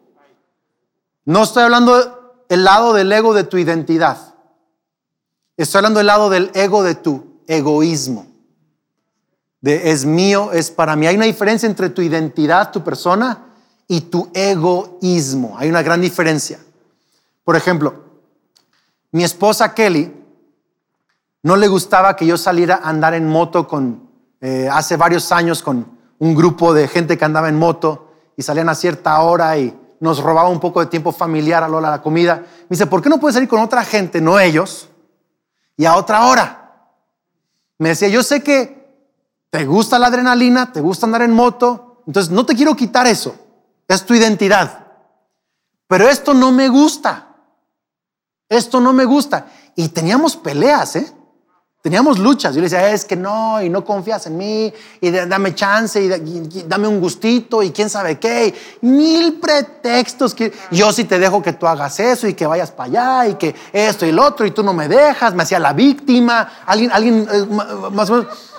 No 1.27 1.42
estoy 1.42 1.64
hablando 1.64 2.46
del 2.48 2.64
lado 2.64 2.94
del 2.94 3.12
ego 3.12 3.35
de 3.35 3.44
tu 3.44 3.59
identidad. 3.59 4.16
Estoy 5.59 5.81
hablando 5.81 5.98
del 5.98 6.07
lado 6.07 6.31
del 6.31 6.50
ego 6.55 6.83
de 6.83 6.94
tu 6.94 7.42
egoísmo 7.46 8.33
de 9.64 9.90
es 9.92 10.05
mío, 10.05 10.53
es 10.53 10.70
para 10.70 10.94
mí. 10.94 11.07
Hay 11.07 11.16
una 11.16 11.24
diferencia 11.24 11.66
entre 11.66 11.88
tu 11.88 12.03
identidad, 12.03 12.70
tu 12.70 12.85
persona, 12.85 13.46
y 13.88 14.03
tu 14.03 14.29
egoísmo. 14.35 15.57
Hay 15.57 15.70
una 15.70 15.83
gran 15.83 16.03
diferencia. 16.03 16.59
Por 17.44 17.57
ejemplo, 17.57 17.94
mi 19.11 19.24
esposa 19.24 19.72
Kelly 19.72 20.12
no 21.42 21.57
le 21.57 21.68
gustaba 21.68 22.14
que 22.14 22.27
yo 22.27 22.37
saliera 22.37 22.74
a 22.83 22.90
andar 22.90 23.14
en 23.14 23.27
moto 23.27 23.66
con 23.66 24.07
eh, 24.42 24.68
hace 24.70 24.98
varios 24.98 25.33
años 25.33 25.62
con 25.62 25.96
un 26.18 26.35
grupo 26.35 26.74
de 26.74 26.87
gente 26.87 27.16
que 27.16 27.24
andaba 27.24 27.48
en 27.48 27.59
moto 27.59 28.12
y 28.37 28.42
salían 28.42 28.68
a 28.68 28.74
cierta 28.74 29.18
hora 29.20 29.57
y 29.57 29.74
nos 29.98 30.22
robaba 30.22 30.50
un 30.50 30.61
poco 30.61 30.81
de 30.81 30.87
tiempo 30.87 31.11
familiar 31.11 31.62
a 31.62 31.68
la 31.68 32.03
comida. 32.03 32.35
Me 32.68 32.74
dice, 32.77 32.87
¿por 32.87 33.00
qué 33.00 33.09
no 33.09 33.18
puedes 33.18 33.33
salir 33.33 33.48
con 33.48 33.61
otra 33.61 33.83
gente, 33.83 34.20
no 34.20 34.38
ellos, 34.38 34.90
y 35.74 35.87
a 35.87 35.96
otra 35.96 36.27
hora? 36.27 36.61
Me 37.79 37.88
decía, 37.88 38.09
yo 38.09 38.22
sé 38.22 38.42
que 38.42 38.84
te 39.55 39.67
gusta 39.67 40.01
la 40.01 40.09
adrenalina, 40.09 40.73
te 40.73 40.81
gusta 40.81 41.07
andar 41.07 41.23
en 41.23 41.31
moto, 41.31 42.03
entonces 42.09 42.33
no 42.33 42.45
te 42.45 42.57
quiero 42.57 42.75
quitar 42.75 43.07
eso, 43.07 43.37
es 43.87 44.05
tu 44.05 44.12
identidad. 44.12 44.85
Pero 45.87 46.09
esto 46.09 46.35
no 46.35 46.51
me 46.51 46.69
gusta, 46.69 47.37
esto 48.49 48.81
no 48.81 48.93
me 48.93 49.05
gusta. 49.05 49.47
Y 49.77 49.90
teníamos 49.90 50.37
peleas, 50.37 50.97
¿eh? 50.97 51.12
Teníamos 51.83 52.19
luchas. 52.19 52.53
Yo 52.53 52.62
le 52.62 52.69
decía, 52.69 52.90
es 52.90 53.05
que 53.05 53.14
no, 53.14 53.62
y 53.62 53.69
no 53.69 53.85
confías 53.85 54.27
en 54.27 54.37
mí, 54.38 54.73
y 55.01 55.11
dame 55.12 55.55
chance, 55.55 56.03
y, 56.03 56.64
dame 56.67 56.88
un 56.88 56.99
gustito, 56.99 57.62
y 57.62 57.71
quién 57.71 57.88
sabe 57.88 58.19
qué. 58.19 58.53
mil 58.81 59.35
pretextos. 59.35 60.35
Que, 60.35 60.53
yo 60.73 60.93
sí 60.93 61.05
te 61.05 61.21
dejo 61.21 61.43
que 61.43 61.53
tú 61.53 61.69
hagas 61.69 62.01
eso, 62.01 62.27
y 62.27 62.35
que 62.35 62.47
vayas 62.47 62.73
para 62.73 62.88
allá, 62.88 63.29
y 63.29 63.35
que 63.35 63.55
esto 63.73 64.05
y 64.05 64.09
el 64.09 64.19
otro, 64.19 64.47
y 64.47 64.51
tú 64.51 64.64
no 64.64 64.75
me 64.75 64.88
dejas. 64.88 65.33
Me 65.33 65.45
hacía 65.45 65.61
la 65.61 65.75
víctima. 65.75 66.55
Alguien, 66.67 66.90
alguien, 66.90 67.29
eh, 67.31 67.47
más 67.93 68.11
o 68.11 68.14
menos. 68.14 68.54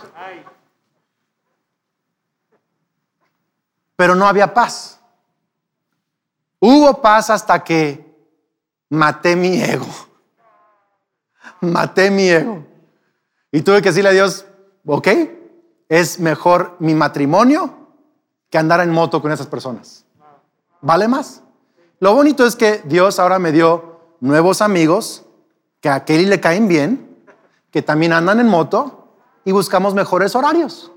Pero 3.96 4.16
no 4.16 4.28
había 4.28 4.54
paz. 4.54 5.00
Hubo 6.60 7.02
paz 7.02 7.30
hasta 7.30 7.64
que 7.64 8.14
maté 8.90 9.36
mi 9.36 9.62
ego. 9.62 9.88
Maté 11.62 12.12
mi 12.12 12.30
ego. 12.30 12.66
Y 13.52 13.62
tuve 13.62 13.82
que 13.82 13.90
decirle 13.90 14.10
a 14.10 14.14
Dios, 14.14 14.46
ok, 14.86 15.08
es 15.88 16.20
mejor 16.20 16.76
mi 16.80 16.94
matrimonio 16.94 17.74
que 18.50 18.58
andar 18.58 18.82
en 18.82 18.92
moto 18.92 19.22
con 19.22 19.32
esas 19.32 19.48
personas. 19.48 20.06
¿Vale 20.82 21.08
más? 21.08 21.42
Lo 22.00 22.14
bonito 22.14 22.46
es 22.46 22.56
que 22.56 22.82
Dios 22.86 23.20
ahora 23.20 23.40
me 23.40 23.52
dio 23.52 24.00
nuevos 24.20 24.62
amigos 24.62 25.24
que 25.80 25.90
a 25.90 26.04
Kelly 26.04 26.26
le 26.26 26.42
caen 26.42 26.68
bien, 26.68 27.18
que 27.72 27.82
también 27.82 28.14
andan 28.14 28.40
en 28.40 28.48
moto 28.48 29.08
y 29.46 29.52
buscamos 29.52 29.94
mejores 29.94 30.36
horarios. 30.36 30.92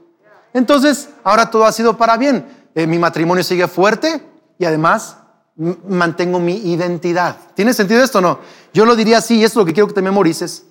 Entonces, 0.53 1.11
ahora 1.25 1.51
todo 1.51 1.65
ha 1.65 1.73
sido 1.73 1.97
para 1.97 2.17
bien. 2.17 2.58
Eh, 2.79 2.87
mi 2.87 2.97
matrimonio 2.97 3.43
sigue 3.43 3.67
fuerte 3.67 4.23
y 4.57 4.65
además 4.65 5.17
mantengo 5.57 6.39
mi 6.39 6.55
identidad. 6.71 7.37
¿Tiene 7.55 7.75
sentido 7.75 8.05
esto 8.05 8.19
o 8.19 8.21
no? 8.21 8.39
Yo 8.73 8.85
lo 8.85 8.95
diría 8.95 9.19
así, 9.19 9.39
y 9.39 9.43
es 9.43 9.57
lo 9.57 9.65
que 9.65 9.73
quiero 9.73 9.89
que 9.89 9.95
te 9.95 10.01
memorices. 10.01 10.65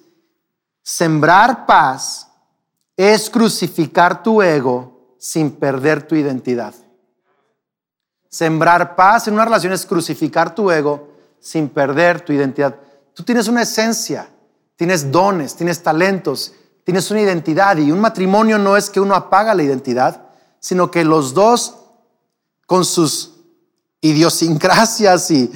Sembrar 0.82 1.66
paz 1.66 2.30
es 2.96 3.30
crucificar 3.30 4.24
tu 4.24 4.42
ego 4.42 5.18
sin 5.20 5.52
perder 5.52 6.08
tu 6.08 6.16
identidad. 6.16 6.74
Sembrar 8.30 8.96
paz 8.96 9.28
en 9.28 9.34
una 9.34 9.44
relación 9.44 9.74
es 9.74 9.86
crucificar 9.86 10.56
tu 10.56 10.72
ego 10.72 11.10
sin 11.42 11.68
perder 11.68 12.22
tu 12.22 12.32
identidad. 12.32 12.78
Tú 13.14 13.24
tienes 13.24 13.50
una 13.50 13.64
esencia, 13.64 14.30
tienes 14.78 15.12
dones, 15.12 15.58
tienes 15.58 15.84
talentos, 15.84 16.54
tienes 16.86 17.12
una 17.12 17.20
identidad 17.20 17.76
y 17.76 17.92
un 17.92 18.00
matrimonio 18.00 18.58
no 18.58 18.78
es 18.78 18.90
que 18.90 19.02
uno 19.02 19.14
apaga 19.14 19.54
la 19.54 19.64
identidad, 19.64 20.30
sino 20.62 20.90
que 20.90 21.04
los 21.04 21.34
dos 21.34 21.84
con 22.68 22.86
sus 22.86 23.34
idiosincrasias 24.02 25.32
y, 25.32 25.50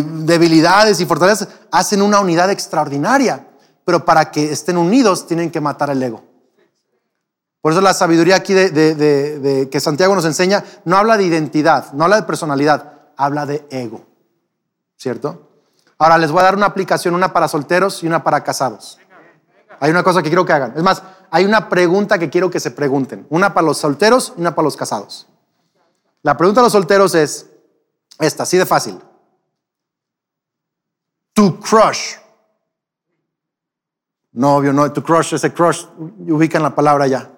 debilidades 0.00 1.00
y 1.00 1.06
fortalezas 1.06 1.46
hacen 1.70 2.02
una 2.02 2.18
unidad 2.18 2.50
extraordinaria 2.50 3.46
pero 3.84 4.04
para 4.04 4.30
que 4.30 4.52
estén 4.52 4.76
unidos 4.76 5.26
tienen 5.26 5.50
que 5.50 5.60
matar 5.60 5.90
el 5.90 6.00
ego. 6.00 6.22
Por 7.60 7.72
eso 7.72 7.80
la 7.80 7.92
sabiduría 7.92 8.36
aquí 8.36 8.54
de, 8.54 9.68
que 9.68 9.80
Santiago 9.80 10.14
nos 10.14 10.24
enseña 10.24 10.64
no 10.84 10.96
habla 10.96 11.16
de 11.16 11.24
identidad, 11.24 11.92
no 11.92 12.04
habla 12.04 12.14
de 12.16 12.22
personalidad, 12.22 12.92
habla 13.16 13.46
de 13.46 13.66
ego. 13.68 14.06
¿Cierto? 14.96 15.48
Ahora 15.98 16.18
les 16.18 16.30
voy 16.30 16.40
a 16.40 16.44
dar 16.44 16.56
una 16.56 16.66
aplicación, 16.66 17.14
una 17.16 17.32
para 17.32 17.48
solteros 17.48 18.04
y 18.04 18.06
una 18.06 18.22
para 18.22 18.44
casados. 18.44 18.98
Hay 19.80 19.90
una 19.90 20.04
cosa 20.04 20.22
que 20.22 20.28
quiero 20.28 20.44
que 20.44 20.52
hagan. 20.52 20.74
Es 20.76 20.82
más, 20.84 21.02
hay 21.30 21.44
una 21.44 21.68
pregunta 21.68 22.18
que 22.18 22.30
quiero 22.30 22.48
que 22.48 22.60
se 22.60 22.70
pregunten. 22.70 23.26
Una 23.28 23.52
para 23.52 23.66
los 23.66 23.78
solteros 23.78 24.34
y 24.36 24.40
una 24.40 24.54
para 24.54 24.66
los 24.66 24.76
casados. 24.76 25.26
La 26.22 26.36
pregunta 26.36 26.60
de 26.60 26.66
los 26.66 26.72
solteros 26.72 27.14
es 27.14 27.46
esta, 28.18 28.42
así 28.42 28.56
de 28.56 28.66
fácil. 28.66 29.00
Tu 31.32 31.58
crush 31.60 32.16
novio, 34.32 34.72
no, 34.72 34.92
tu 34.92 35.02
crush, 35.02 35.34
ese 35.34 35.52
crush, 35.52 35.86
ubican 35.96 36.62
la 36.62 36.74
palabra 36.74 37.06
ya. 37.06 37.30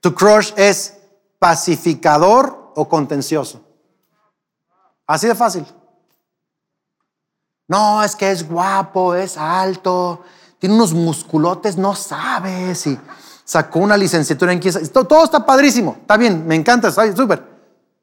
Tu 0.00 0.14
crush 0.14 0.52
es 0.56 0.96
pacificador 1.38 2.72
o 2.74 2.88
contencioso. 2.88 3.60
Así 5.06 5.26
de 5.26 5.34
fácil. 5.34 5.66
No, 7.68 8.02
es 8.02 8.14
que 8.14 8.30
es 8.30 8.48
guapo, 8.48 9.14
es 9.14 9.36
alto, 9.36 10.22
tiene 10.58 10.74
unos 10.74 10.92
musculotes, 10.92 11.76
no 11.76 11.94
sabes, 11.94 12.86
y 12.86 12.98
sacó 13.44 13.80
una 13.80 13.96
licenciatura 13.96 14.52
en. 14.52 14.60
Todo, 14.92 15.06
todo 15.06 15.24
está 15.24 15.44
padrísimo, 15.44 15.96
está 16.00 16.16
bien, 16.16 16.46
me 16.46 16.54
encanta, 16.54 16.88
está 16.88 17.14
súper. 17.14 17.55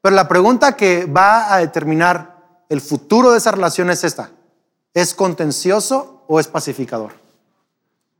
Pero 0.04 0.16
la 0.16 0.28
pregunta 0.28 0.76
que 0.76 1.06
va 1.06 1.54
a 1.54 1.60
determinar 1.60 2.36
el 2.68 2.82
futuro 2.82 3.32
de 3.32 3.38
esa 3.38 3.52
relación 3.52 3.88
es 3.88 4.04
esta. 4.04 4.32
¿Es 4.92 5.14
contencioso 5.14 6.26
o 6.28 6.38
es 6.38 6.46
pacificador? 6.46 7.12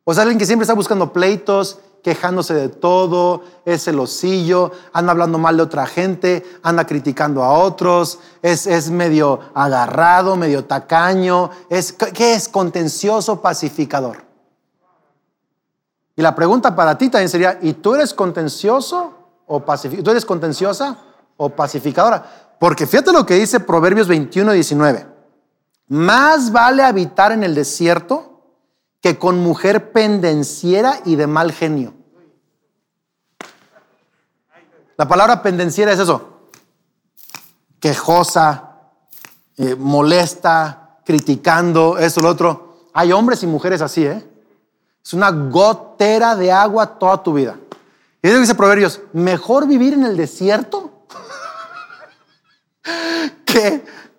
O 0.02 0.14
sea, 0.14 0.22
alguien 0.22 0.38
que 0.38 0.46
siempre 0.46 0.62
está 0.62 0.72
buscando 0.72 1.12
pleitos, 1.12 1.80
quejándose 2.02 2.54
de 2.54 2.70
todo, 2.70 3.42
es 3.66 3.84
celosillo, 3.84 4.72
anda 4.94 5.12
hablando 5.12 5.36
mal 5.36 5.58
de 5.58 5.62
otra 5.62 5.84
gente, 5.84 6.42
anda 6.62 6.86
criticando 6.86 7.44
a 7.44 7.52
otros, 7.52 8.18
es, 8.40 8.66
es 8.66 8.88
medio 8.88 9.40
agarrado, 9.52 10.36
medio 10.36 10.64
tacaño, 10.64 11.50
es, 11.68 11.92
¿qué 11.92 12.32
es? 12.32 12.48
Contencioso, 12.48 13.42
pacificador. 13.42 14.24
Y 16.16 16.22
la 16.22 16.34
pregunta 16.34 16.74
para 16.74 16.96
ti 16.96 17.10
también 17.10 17.28
sería, 17.28 17.58
¿y 17.60 17.74
tú 17.74 17.94
eres 17.94 18.14
contencioso 18.14 19.12
o 19.46 19.60
pacificador? 19.60 20.04
¿Tú 20.04 20.10
eres 20.12 20.24
contenciosa 20.24 21.10
o 21.36 21.50
pacificadora? 21.50 22.56
Porque 22.58 22.86
fíjate 22.86 23.12
lo 23.12 23.26
que 23.26 23.34
dice 23.34 23.60
Proverbios 23.60 24.08
21, 24.08 24.52
19. 24.52 25.06
Más 25.88 26.50
vale 26.50 26.82
habitar 26.82 27.32
en 27.32 27.44
el 27.44 27.54
desierto 27.54 28.40
que 29.00 29.18
con 29.18 29.38
mujer 29.38 29.92
pendenciera 29.92 31.00
y 31.04 31.16
de 31.16 31.26
mal 31.26 31.52
genio. 31.52 31.92
La 34.96 35.06
palabra 35.06 35.42
pendenciera 35.42 35.92
es 35.92 35.98
eso, 35.98 36.48
quejosa, 37.80 38.78
eh, 39.56 39.74
molesta, 39.74 41.00
criticando, 41.04 41.98
eso, 41.98 42.20
lo 42.20 42.28
otro. 42.28 42.88
Hay 42.94 43.12
hombres 43.12 43.42
y 43.42 43.46
mujeres 43.46 43.82
así, 43.82 44.06
¿eh? 44.06 44.26
Es 45.04 45.12
una 45.12 45.30
gotera 45.30 46.34
de 46.34 46.50
agua 46.50 46.98
toda 46.98 47.22
tu 47.22 47.34
vida. 47.34 47.58
Y 48.22 48.28
eso 48.28 48.40
dice 48.40 48.54
Proverbios, 48.54 49.00
mejor 49.12 49.66
vivir 49.66 49.92
en 49.92 50.04
el 50.04 50.16
desierto 50.16 50.93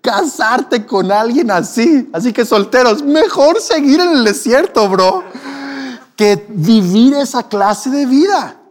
casarte 0.02 0.86
con 0.86 1.12
alguien 1.12 1.50
así. 1.52 2.10
Así 2.14 2.32
que 2.32 2.46
solteros, 2.46 3.02
mejor 3.02 3.60
seguir 3.60 4.00
en 4.00 4.10
el 4.10 4.24
desierto, 4.24 4.88
bro, 4.88 5.24
que 6.16 6.46
vivir 6.50 7.14
esa 7.16 7.48
clase 7.48 7.90
de 7.90 8.06
vida. 8.06 8.62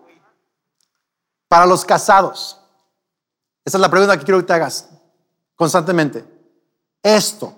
Para 1.48 1.66
los 1.66 1.84
casados, 1.84 2.58
esa 3.64 3.78
es 3.78 3.80
la 3.80 3.90
pregunta 3.90 4.16
que 4.18 4.24
quiero 4.24 4.40
que 4.40 4.46
te 4.46 4.52
hagas 4.52 4.88
constantemente. 5.56 6.24
¿Esto 7.02 7.54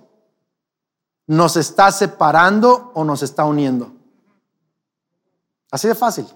nos 1.27 1.57
está 1.57 1.91
separando 1.93 2.91
o 2.95 3.05
nos 3.05 3.23
está 3.23 3.45
uniendo? 3.45 3.93
Así 5.71 5.89
de 5.89 5.95
fácil. 5.95 6.27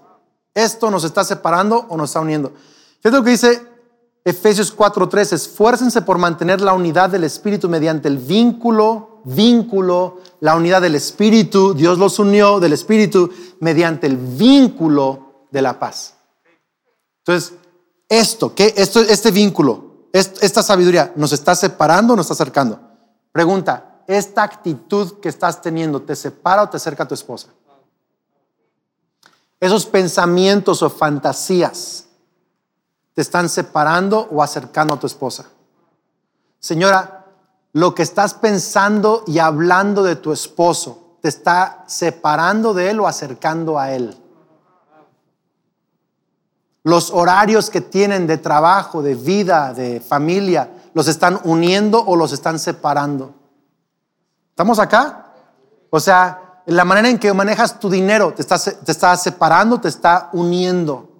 ¿Esto 0.53 0.91
nos 0.91 1.03
está 1.03 1.23
separando 1.23 1.85
o 1.89 1.97
nos 1.97 2.09
está 2.09 2.19
uniendo? 2.19 2.53
Fíjate 3.01 3.17
lo 3.17 3.23
que 3.23 3.31
dice 3.31 3.70
Efesios 4.23 4.71
4:3, 4.75 5.33
esfuércense 5.33 6.01
por 6.01 6.17
mantener 6.17 6.61
la 6.61 6.73
unidad 6.73 7.09
del 7.09 7.23
Espíritu 7.23 7.67
mediante 7.67 8.07
el 8.07 8.17
vínculo, 8.17 9.21
vínculo, 9.23 10.19
la 10.39 10.55
unidad 10.55 10.81
del 10.81 10.95
Espíritu, 10.95 11.73
Dios 11.73 11.97
los 11.97 12.19
unió 12.19 12.59
del 12.59 12.73
Espíritu 12.73 13.31
mediante 13.59 14.07
el 14.07 14.17
vínculo 14.17 15.47
de 15.49 15.61
la 15.61 15.79
paz. 15.79 16.15
Entonces, 17.19 17.53
esto, 18.07 18.53
¿qué? 18.53 18.73
Esto, 18.77 19.01
este 19.01 19.31
vínculo, 19.31 20.07
esta 20.11 20.61
sabiduría, 20.61 21.13
¿nos 21.15 21.31
está 21.31 21.55
separando 21.55 22.13
o 22.13 22.15
nos 22.15 22.25
está 22.25 22.33
acercando? 22.33 22.79
Pregunta, 23.31 24.03
¿esta 24.07 24.43
actitud 24.43 25.19
que 25.19 25.29
estás 25.29 25.61
teniendo 25.61 26.01
te 26.01 26.15
separa 26.15 26.63
o 26.63 26.69
te 26.69 26.77
acerca 26.77 27.03
a 27.03 27.07
tu 27.07 27.15
esposa? 27.15 27.47
Esos 29.59 29.85
pensamientos 29.85 30.81
o 30.83 30.89
fantasías 30.89 32.07
te 33.21 33.23
están 33.23 33.49
separando 33.49 34.27
o 34.31 34.41
acercando 34.41 34.95
a 34.95 34.99
tu 34.99 35.05
esposa. 35.05 35.45
Señora, 36.59 37.27
lo 37.71 37.93
que 37.93 38.01
estás 38.01 38.33
pensando 38.33 39.23
y 39.27 39.37
hablando 39.37 40.01
de 40.01 40.15
tu 40.15 40.33
esposo 40.33 41.17
te 41.21 41.29
está 41.29 41.83
separando 41.85 42.73
de 42.73 42.89
él 42.89 42.99
o 42.99 43.07
acercando 43.07 43.77
a 43.77 43.91
él. 43.91 44.17
Los 46.81 47.11
horarios 47.11 47.69
que 47.69 47.81
tienen 47.81 48.25
de 48.25 48.39
trabajo, 48.39 49.03
de 49.03 49.13
vida, 49.13 49.71
de 49.75 49.99
familia, 50.01 50.71
los 50.95 51.07
están 51.07 51.41
uniendo 51.43 52.03
o 52.03 52.15
los 52.15 52.33
están 52.33 52.57
separando. 52.57 53.35
¿Estamos 54.49 54.79
acá? 54.79 55.27
O 55.91 55.99
sea, 55.99 56.63
la 56.65 56.85
manera 56.85 57.07
en 57.07 57.19
que 57.19 57.31
manejas 57.33 57.79
tu 57.79 57.87
dinero 57.87 58.33
te 58.33 58.41
está, 58.41 58.57
te 58.57 58.91
está 58.91 59.15
separando, 59.15 59.79
te 59.79 59.89
está 59.89 60.31
uniendo. 60.33 61.10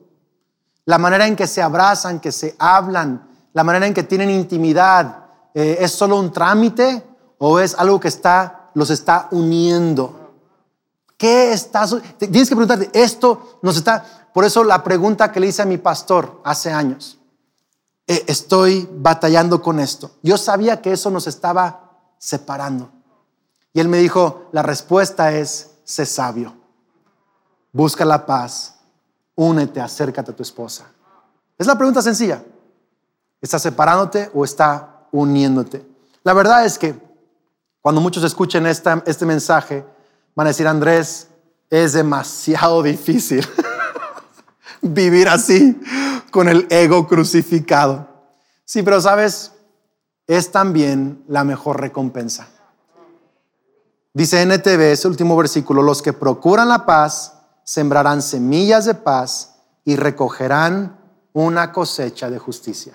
La 0.92 0.98
manera 0.98 1.26
en 1.26 1.38
que 1.38 1.48
se 1.48 1.62
abrazan, 1.62 2.20
que 2.20 2.34
se 2.34 2.54
hablan, 2.60 3.26
la 3.54 3.64
manera 3.64 3.88
en 3.88 3.94
que 3.94 4.04
tienen 4.04 4.30
intimidad, 4.30 5.26
eh, 5.54 5.78
¿es 5.80 5.94
solo 5.94 6.20
un 6.20 6.34
trámite 6.34 7.02
o 7.38 7.62
es 7.62 7.76
algo 7.76 7.98
que 7.98 8.10
está, 8.10 8.70
los 8.74 8.90
está 8.90 9.30
uniendo? 9.32 10.34
¿Qué 11.16 11.54
estás? 11.54 11.96
Tienes 12.18 12.50
que 12.50 12.58
preguntarte, 12.58 12.90
esto 12.92 13.60
nos 13.62 13.78
está... 13.78 14.04
Por 14.34 14.44
eso 14.44 14.66
la 14.66 14.84
pregunta 14.84 15.32
que 15.32 15.40
le 15.40 15.48
hice 15.48 15.62
a 15.62 15.66
mi 15.66 15.78
pastor 15.78 16.42
hace 16.44 16.74
años, 16.74 17.18
eh, 18.06 18.26
estoy 18.28 18.90
batallando 18.92 19.62
con 19.62 19.80
esto. 19.80 20.12
Yo 20.22 20.36
sabía 20.38 20.82
que 20.82 20.92
eso 20.92 21.10
nos 21.10 21.26
estaba 21.26 22.02
separando. 22.18 22.92
Y 23.72 23.80
él 23.80 23.88
me 23.88 24.00
dijo, 24.00 24.50
la 24.52 24.62
respuesta 24.62 25.32
es, 25.32 25.72
sé 25.86 26.06
sabio, 26.06 26.54
busca 27.72 28.04
la 28.04 28.26
paz, 28.26 28.71
únete, 29.46 29.80
acércate 29.82 30.32
a 30.32 30.36
tu 30.36 30.44
esposa. 30.44 30.86
Es 31.58 31.68
la 31.68 31.78
pregunta 31.78 32.02
sencilla. 32.02 32.44
¿Está 33.42 33.60
separándote 33.60 34.30
o 34.34 34.44
está 34.44 35.08
uniéndote? 35.12 35.86
La 36.24 36.34
verdad 36.34 36.66
es 36.66 36.78
que 36.78 36.96
cuando 37.82 38.02
muchos 38.02 38.24
escuchen 38.24 38.66
este 38.68 39.26
mensaje, 39.26 39.86
Van 40.36 40.48
a 40.48 40.52
decir, 40.52 40.68
Andrés, 40.68 41.28
es 41.70 41.94
demasiado 41.94 42.82
difícil 42.84 43.46
vivir 44.82 45.28
así, 45.28 45.80
con 46.32 46.48
el 46.48 46.68
ego 46.70 47.08
crucificado. 47.08 48.08
Sí, 48.64 48.82
pero 48.82 49.02
sabes, 49.02 49.52
es 50.28 50.52
también 50.52 51.24
la 51.28 51.44
mejor 51.44 51.82
recompensa. 51.82 52.48
Dice 54.14 54.42
NTV, 54.42 54.92
ese 54.92 55.08
último 55.08 55.36
versículo, 55.36 55.82
los 55.82 56.02
que 56.02 56.14
procuran 56.14 56.70
la 56.70 56.86
paz 56.86 57.41
sembrarán 57.64 58.22
semillas 58.22 58.86
de 58.86 58.96
paz 58.96 59.56
y 59.84 59.96
recogerán 59.96 61.00
una 61.34 61.72
cosecha 61.72 62.30
de 62.30 62.40
justicia. 62.40 62.94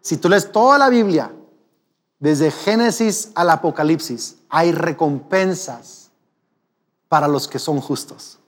Si 0.00 0.16
tú 0.16 0.28
lees 0.28 0.52
toda 0.52 0.78
la 0.78 0.88
Biblia, 0.88 1.32
desde 2.18 2.50
Génesis 2.50 3.30
al 3.34 3.50
Apocalipsis, 3.50 4.36
hay 4.48 4.72
recompensas 4.72 6.10
para 7.08 7.28
los 7.28 7.48
que 7.48 7.58
son 7.58 7.80
justos. 7.80 8.38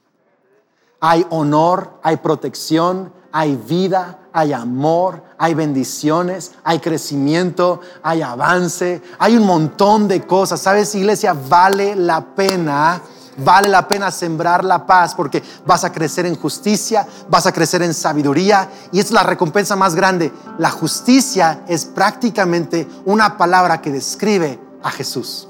Hay 1.01 1.27
honor, 1.31 2.01
hay 2.03 2.16
protección, 2.16 3.12
hay 3.33 3.55
vida, 3.55 4.18
hay 4.33 4.53
amor, 4.53 5.22
hay 5.37 5.55
bendiciones, 5.55 6.53
hay 6.64 6.79
crecimiento, 6.79 7.81
hay 8.03 8.22
avance, 8.22 9.03
hay 9.18 9.37
un 9.37 9.44
montón 9.44 10.09
de 10.09 10.27
cosas. 10.27 10.61
¿Sabes, 10.61 10.94
iglesia? 10.94 11.35
Vale 11.35 11.94
la 11.96 12.35
pena, 12.35 13.03
vale 13.38 13.68
la 13.68 13.87
pena 13.88 14.11
sembrar 14.11 14.64
la 14.64 14.87
paz 14.87 15.14
porque 15.14 15.42
vas 15.64 15.85
a 15.85 15.92
crecer 15.92 16.27
en 16.27 16.37
justicia, 16.37 17.07
vas 17.29 17.46
a 17.46 17.53
crecer 17.53 17.83
en 17.83 17.94
sabiduría 17.94 18.68
y 18.92 19.01
es 19.01 19.11
la 19.11 19.22
recompensa 19.22 19.77
más 19.77 19.94
grande. 19.94 20.33
La 20.59 20.70
justicia 20.70 21.62
es 21.68 21.85
prácticamente 21.85 22.88
una 23.05 23.37
palabra 23.37 23.81
que 23.81 23.92
describe 23.92 24.59
a 24.83 24.90
Jesús. 24.90 25.49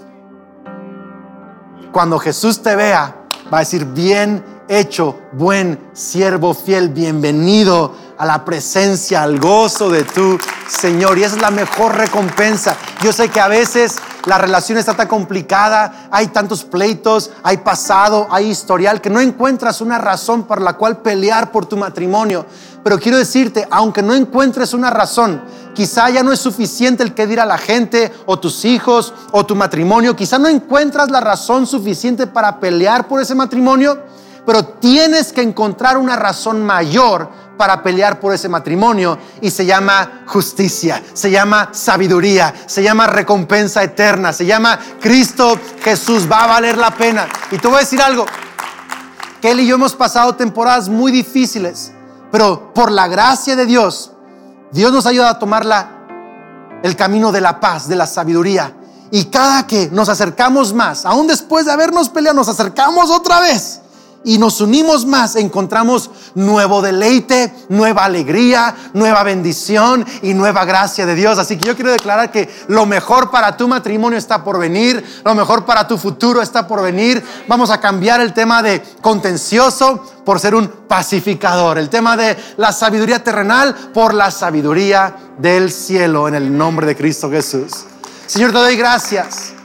Cuando 1.93 2.19
Jesús 2.19 2.63
te 2.63 2.77
vea, 2.77 3.15
va 3.53 3.59
a 3.59 3.61
decir, 3.61 3.85
bien 3.87 4.45
hecho, 4.69 5.19
buen 5.33 5.91
siervo 5.93 6.55
fiel, 6.55 6.89
bienvenido 6.89 7.95
a 8.19 8.27
la 8.27 8.45
presencia, 8.45 9.23
al 9.23 9.39
gozo 9.39 9.91
de 9.91 10.05
tu 10.05 10.39
Señor. 10.69 11.19
Y 11.19 11.25
esa 11.25 11.37
es 11.37 11.43
la 11.43 11.51
mejor 11.51 11.97
recompensa. 11.97 12.77
Yo 13.03 13.13
sé 13.13 13.29
que 13.29 13.41
a 13.41 13.49
veces 13.49 13.97
la 14.27 14.39
relación 14.39 14.77
está 14.77 14.95
tan 14.95 15.07
complicada, 15.07 16.09
hay 16.11 16.27
tantos 16.29 16.65
pleitos, 16.65 17.31
hay 17.45 17.59
pasado, 17.59 18.27
hay 18.31 18.51
historial, 18.51 19.01
que 19.01 19.09
no 19.09 19.21
encuentras 19.21 19.81
una 19.81 19.99
razón 19.99 20.43
por 20.45 20.61
la 20.61 20.75
cual 20.75 20.99
pelear 20.99 21.53
por 21.53 21.67
tu 21.67 21.77
matrimonio. 21.77 22.45
Pero 22.83 22.99
quiero 22.99 23.19
decirte, 23.19 23.67
aunque 23.71 24.03
no 24.03 24.15
encuentres 24.15 24.75
una 24.75 24.91
razón, 24.91 25.41
quizá 25.75 26.11
ya 26.11 26.25
no 26.25 26.33
es 26.33 26.41
suficiente 26.41 27.05
el 27.05 27.15
que 27.15 27.27
dirá 27.27 27.47
la 27.47 27.59
gente 27.59 28.13
o 28.27 28.39
tus 28.39 28.65
hijos 28.65 29.15
o 29.31 29.47
tu 29.47 29.55
matrimonio, 29.55 30.17
quizá 30.17 30.39
no 30.39 30.49
encuentras 30.49 31.09
la 31.09 31.21
razón 31.21 31.67
suficiente 31.67 32.27
para 32.27 32.59
pelear 32.59 33.07
por 33.07 33.23
ese 33.23 33.37
matrimonio, 33.37 34.03
pero 34.45 34.65
tienes 34.65 35.33
que 35.33 35.43
encontrar 35.43 35.99
una 35.99 36.17
razón 36.17 36.65
mayor 36.65 37.31
para 37.57 37.83
pelear 37.83 38.21
por 38.21 38.35
ese 38.35 38.49
matrimonio 38.49 39.19
y 39.41 39.51
se 39.51 39.65
llama 39.67 40.23
justicia, 40.27 41.03
se 41.13 41.31
llama 41.31 41.71
sabiduría, 41.73 42.55
se 42.67 42.83
llama 42.83 43.07
recompensa 43.07 43.83
eterna, 43.83 44.33
se 44.33 44.47
llama 44.47 44.79
Cristo 45.01 45.59
Jesús, 45.83 46.31
va 46.31 46.45
a 46.45 46.47
valer 46.47 46.77
la 46.77 46.95
pena. 46.95 47.29
Y 47.51 47.59
te 47.59 47.69
voy 47.69 47.79
a 47.79 47.81
decir 47.81 48.01
algo, 48.01 48.27
Kelly 49.41 49.63
y 49.63 49.67
yo 49.67 49.77
hemos 49.77 49.95
pasado 49.95 50.35
temporadas 50.35 50.89
muy 50.89 51.13
difíciles 51.13 51.93
pero 52.31 52.75
por 52.75 52.91
la 52.91 53.09
gracia 53.09 53.57
de 53.57 53.67
Dios, 53.67 54.13
Dios 54.73 54.93
nos 54.93 55.07
ayuda 55.07 55.31
a 55.31 55.39
tomar 55.39 55.65
el 56.83 56.97
camino 56.97 57.33
de 57.33 57.41
la 57.41 57.61
paz, 57.61 57.89
de 57.89 57.97
la 57.97 58.07
sabiduría. 58.07 58.75
Y 59.11 59.27
cada 59.27 59.67
que 59.67 59.89
nos 59.91 60.09
acercamos 60.09 60.75
más, 60.75 61.07
aún 61.07 61.27
después 61.27 61.65
de 61.65 61.73
habernos 61.73 62.09
peleado, 62.09 62.37
nos 62.37 62.49
acercamos 62.49 63.11
otra 63.11 63.41
vez 63.41 63.81
y 64.27 64.39
nos 64.39 64.61
unimos 64.61 65.07
más, 65.07 65.37
encontramos 65.37 66.11
nuevo 66.35 66.83
deleite, 66.83 67.55
nueva 67.69 68.05
alegría, 68.05 68.75
nueva 68.93 69.23
bendición 69.23 70.05
y 70.21 70.35
nueva 70.35 70.65
gracia 70.65 71.07
de 71.07 71.15
Dios. 71.15 71.39
Así 71.39 71.57
que 71.57 71.69
yo 71.69 71.77
quiero 71.77 71.93
declarar 71.93 72.33
que 72.33 72.51
lo 72.67 72.87
mejor 72.87 73.31
para 73.31 73.57
tu 73.57 73.69
matrimonio 73.69 74.19
está 74.19 74.43
por 74.43 74.59
venir, 74.59 75.23
lo 75.25 75.35
mejor 75.37 75.65
para 75.65 75.87
tu 75.87 75.97
futuro 75.97 76.43
está 76.43 76.67
por 76.67 76.83
venir. 76.83 77.23
Vamos 77.47 77.71
a 77.71 77.81
cambiar 77.81 78.21
el 78.21 78.33
tema 78.33 78.65
de 78.65 78.83
contencioso 79.01 80.05
por 80.25 80.41
ser 80.41 80.57
un 80.57 80.67
pacificador, 80.89 81.79
el 81.79 81.89
tema 81.89 82.17
de 82.17 82.37
la 82.57 82.73
sabiduría 82.73 83.23
terrenal 83.23 83.77
por 83.95 84.13
la 84.13 84.33
sabiduría 84.33 85.15
del 85.39 85.71
cielo 85.71 86.27
en 86.27 86.35
el 86.35 86.59
nombre 86.59 86.85
de 86.85 86.97
Cristo 86.97 87.31
Jesús. 87.31 87.85
Señor, 88.27 88.51
te 88.51 88.59
doy 88.59 88.77
gracias 88.77 89.56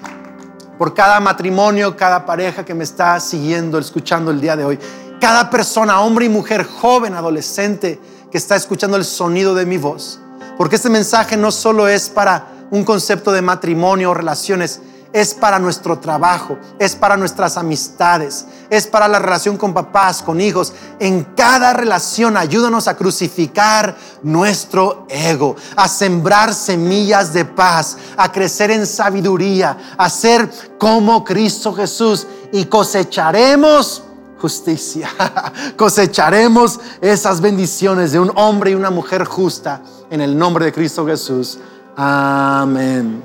por 0.82 0.96
cada 0.96 1.20
matrimonio, 1.20 1.96
cada 1.96 2.26
pareja 2.26 2.66
que 2.66 2.74
me 2.74 2.84
está 2.84 3.20
siguiendo, 3.20 3.78
escuchando 3.78 4.32
el 4.32 4.42
día 4.42 4.56
de 4.56 4.66
hoy, 4.66 4.80
cada 5.20 5.48
persona, 5.48 6.02
hombre 6.02 6.26
y 6.26 6.30
mujer, 6.30 6.64
joven, 6.64 7.14
adolescente, 7.14 8.02
que 8.32 8.40
está 8.40 8.56
escuchando 8.56 8.98
el 8.98 9.06
sonido 9.06 9.54
de 9.54 9.68
mi 9.68 9.78
voz. 9.78 10.20
Porque 10.58 10.78
este 10.78 10.90
mensaje 10.90 11.38
no 11.38 11.52
solo 11.52 11.88
es 11.88 12.10
para 12.10 12.48
un 12.72 12.84
concepto 12.84 13.32
de 13.32 13.44
matrimonio 13.44 14.10
o 14.10 14.16
relaciones, 14.16 14.82
es 15.14 15.34
para 15.34 15.60
nuestro 15.60 16.00
trabajo, 16.00 16.58
es 16.80 16.96
para 16.96 17.18
nuestras 17.18 17.58
amistades, 17.58 18.46
es 18.70 18.88
para 18.88 19.08
la 19.08 19.20
relación 19.20 19.58
con 19.58 19.74
papás, 19.74 20.22
con 20.22 20.40
hijos. 20.40 20.74
En 21.00 21.24
cada 21.36 21.74
relación 21.74 22.38
ayúdanos 22.38 22.88
a 22.88 22.96
crucificar 22.96 23.96
nuestro 24.24 25.06
ego, 25.10 25.56
a 25.76 25.88
sembrar 25.88 26.54
semillas 26.54 27.34
de 27.34 27.46
paz, 27.46 27.98
a 28.16 28.32
crecer 28.32 28.72
en 28.72 28.86
sabiduría, 28.86 29.96
a 29.98 30.10
ser 30.10 30.50
como 30.78 31.24
Cristo 31.24 31.74
Jesús 31.74 32.28
y 32.52 32.66
cosecharemos 32.66 34.04
justicia. 34.40 35.08
Cosecharemos 35.78 36.80
esas 37.00 37.42
bendiciones 37.42 38.12
de 38.12 38.20
un 38.20 38.32
hombre 38.36 38.72
y 38.72 38.74
una 38.74 38.90
mujer 38.90 39.24
justa 39.26 39.82
en 40.10 40.20
el 40.20 40.38
nombre 40.38 40.66
de 40.66 40.74
Cristo 40.74 41.06
Jesús. 41.06 41.60
Amén. 41.96 43.24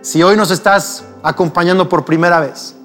Si 0.00 0.22
hoy 0.22 0.36
nos 0.36 0.50
estás 0.50 1.04
acompañando 1.24 1.88
por 1.88 2.04
primera 2.04 2.38
vez, 2.38 2.76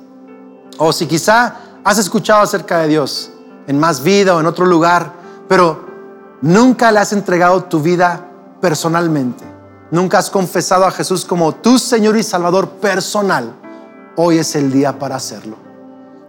o 0.78 0.94
si 0.94 1.06
quizá 1.08 1.58
has 1.84 1.98
escuchado 1.98 2.42
acerca 2.42 2.80
de 2.80 2.88
Dios 2.88 3.32
en 3.68 3.78
más 3.78 4.02
vida 4.02 4.34
o 4.34 4.40
en 4.40 4.46
otro 4.46 4.66
lugar, 4.66 5.12
pero 5.50 5.86
nunca 6.42 6.90
le 6.90 7.00
has 7.00 7.12
entregado 7.12 7.66
tu 7.66 7.82
vida 7.82 8.26
personalmente, 8.62 9.44
nunca 9.92 10.20
has 10.20 10.30
confesado 10.30 10.86
a 10.86 10.92
Jesús 10.92 11.26
como 11.26 11.54
tu 11.56 11.78
Señor 11.78 12.16
y 12.16 12.24
Salvador 12.24 12.70
personal, 12.70 13.54
hoy 14.16 14.38
es 14.38 14.56
el 14.56 14.72
día 14.72 14.98
para 14.98 15.18
hacerlo. 15.18 15.58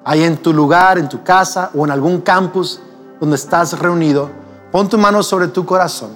Ahí 0.05 0.25
en 0.25 0.37
tu 0.39 0.53
lugar, 0.53 0.99
en 0.99 1.09
tu 1.09 1.23
casa 1.23 1.71
o 1.75 1.85
en 1.85 1.93
algún 1.93 2.23
campus 2.23 2.81
donde 3.21 3.37
estás 3.37 3.79
reunido, 3.79 4.29
pon 4.73 4.89
tu 4.89 4.99
mano 4.99 5.23
sobre 5.23 5.47
tu 5.47 5.65
corazón 5.65 6.11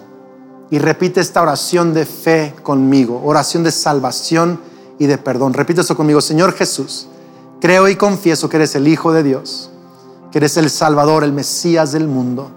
y 0.71 0.79
repite 0.81 1.21
esta 1.21 1.41
oración 1.41 1.95
de 1.95 2.05
fe 2.05 2.57
conmigo, 2.65 3.23
oración 3.25 3.63
de 3.63 3.71
salvación 3.71 4.74
y 4.99 5.07
de 5.07 5.19
perdón. 5.19 5.55
Repite 5.55 5.81
eso 5.81 5.97
conmigo, 5.97 6.21
Señor 6.21 6.53
Jesús, 6.53 7.09
creo 7.61 7.89
y 7.89 7.97
confieso 7.97 8.49
que 8.49 8.57
eres 8.57 8.75
el 8.75 8.89
Hijo 8.89 9.13
de 9.13 9.23
Dios, 9.23 9.71
que 10.31 10.39
eres 10.39 10.57
el 10.57 10.71
Salvador, 10.71 11.25
el 11.25 11.33
Mesías 11.33 11.93
del 11.93 12.09
mundo. 12.09 12.51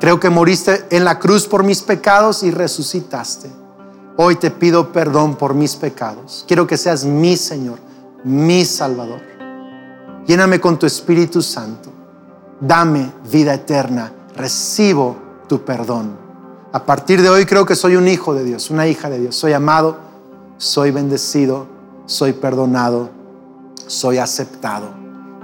Creo 0.00 0.18
que 0.18 0.30
moriste 0.30 0.86
en 0.90 1.04
la 1.04 1.18
cruz 1.18 1.46
por 1.46 1.62
mis 1.62 1.82
pecados 1.82 2.42
y 2.42 2.50
resucitaste. 2.50 3.50
Hoy 4.16 4.36
te 4.36 4.50
pido 4.50 4.92
perdón 4.92 5.36
por 5.36 5.54
mis 5.54 5.76
pecados. 5.76 6.44
Quiero 6.46 6.66
que 6.66 6.76
seas 6.76 7.04
mi 7.04 7.36
Señor, 7.36 7.78
mi 8.24 8.64
Salvador. 8.64 9.20
Lléname 10.26 10.60
con 10.60 10.78
tu 10.78 10.86
Espíritu 10.86 11.40
Santo. 11.40 11.90
Dame 12.60 13.12
vida 13.30 13.54
eterna. 13.54 14.12
Recibo 14.36 15.16
tu 15.48 15.64
perdón. 15.64 16.16
A 16.72 16.84
partir 16.84 17.20
de 17.22 17.28
hoy 17.28 17.44
creo 17.44 17.66
que 17.66 17.74
soy 17.74 17.96
un 17.96 18.08
hijo 18.08 18.34
de 18.34 18.44
Dios, 18.44 18.70
una 18.70 18.86
hija 18.86 19.10
de 19.10 19.18
Dios. 19.18 19.36
Soy 19.36 19.52
amado, 19.52 19.96
soy 20.62 20.92
bendecido, 20.92 21.66
soy 22.06 22.34
perdonado, 22.34 23.10
soy 23.88 24.18
aceptado. 24.18 24.90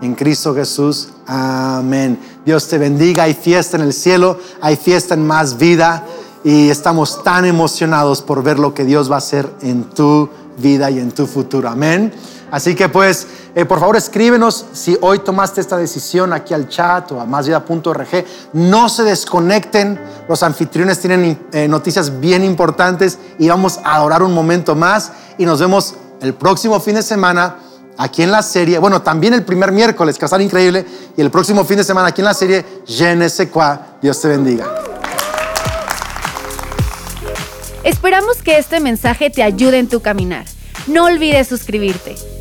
En 0.00 0.14
Cristo 0.14 0.54
Jesús, 0.54 1.08
amén. 1.26 2.16
Dios 2.46 2.68
te 2.68 2.78
bendiga. 2.78 3.24
Hay 3.24 3.34
fiesta 3.34 3.76
en 3.76 3.82
el 3.82 3.92
cielo, 3.92 4.38
hay 4.60 4.76
fiesta 4.76 5.14
en 5.14 5.26
más 5.26 5.58
vida 5.58 6.06
y 6.44 6.68
estamos 6.68 7.24
tan 7.24 7.44
emocionados 7.46 8.22
por 8.22 8.44
ver 8.44 8.60
lo 8.60 8.74
que 8.74 8.84
Dios 8.84 9.10
va 9.10 9.16
a 9.16 9.18
hacer 9.18 9.52
en 9.60 9.82
tu 9.90 10.28
vida 10.56 10.88
y 10.88 11.00
en 11.00 11.10
tu 11.10 11.26
futuro. 11.26 11.68
Amén. 11.68 12.12
Así 12.50 12.74
que 12.74 12.88
pues, 12.88 13.26
eh, 13.54 13.64
por 13.64 13.80
favor 13.80 13.96
escríbenos 13.96 14.66
si 14.72 14.96
hoy 15.00 15.18
tomaste 15.20 15.60
esta 15.60 15.76
decisión 15.76 16.32
aquí 16.32 16.54
al 16.54 16.68
chat 16.68 17.12
o 17.12 17.20
a 17.20 17.26
másvida.org. 17.26 18.24
No 18.52 18.88
se 18.88 19.02
desconecten, 19.04 20.00
los 20.28 20.42
anfitriones 20.42 20.98
tienen 21.00 21.46
eh, 21.52 21.68
noticias 21.68 22.20
bien 22.20 22.44
importantes 22.44 23.18
y 23.38 23.48
vamos 23.48 23.78
a 23.84 23.96
adorar 23.96 24.22
un 24.22 24.32
momento 24.32 24.74
más 24.74 25.12
y 25.36 25.44
nos 25.44 25.60
vemos 25.60 25.94
el 26.20 26.34
próximo 26.34 26.80
fin 26.80 26.94
de 26.94 27.02
semana 27.02 27.56
aquí 27.98 28.22
en 28.22 28.30
la 28.30 28.42
serie, 28.42 28.78
bueno, 28.78 29.02
también 29.02 29.34
el 29.34 29.44
primer 29.44 29.72
miércoles, 29.72 30.16
que 30.16 30.26
va 30.26 30.38
a 30.38 30.42
increíble, 30.42 30.86
y 31.16 31.20
el 31.20 31.30
próximo 31.30 31.64
fin 31.64 31.76
de 31.76 31.84
semana 31.84 32.08
aquí 32.08 32.20
en 32.20 32.26
la 32.26 32.34
serie, 32.34 32.64
Je 32.86 33.14
ne. 33.16 33.26
Dios 34.00 34.20
te 34.20 34.28
bendiga. 34.28 34.66
Esperamos 37.82 38.42
que 38.42 38.58
este 38.58 38.80
mensaje 38.80 39.30
te 39.30 39.42
ayude 39.42 39.78
en 39.78 39.88
tu 39.88 40.00
caminar. 40.00 40.44
No 40.86 41.04
olvides 41.04 41.48
suscribirte. 41.48 42.37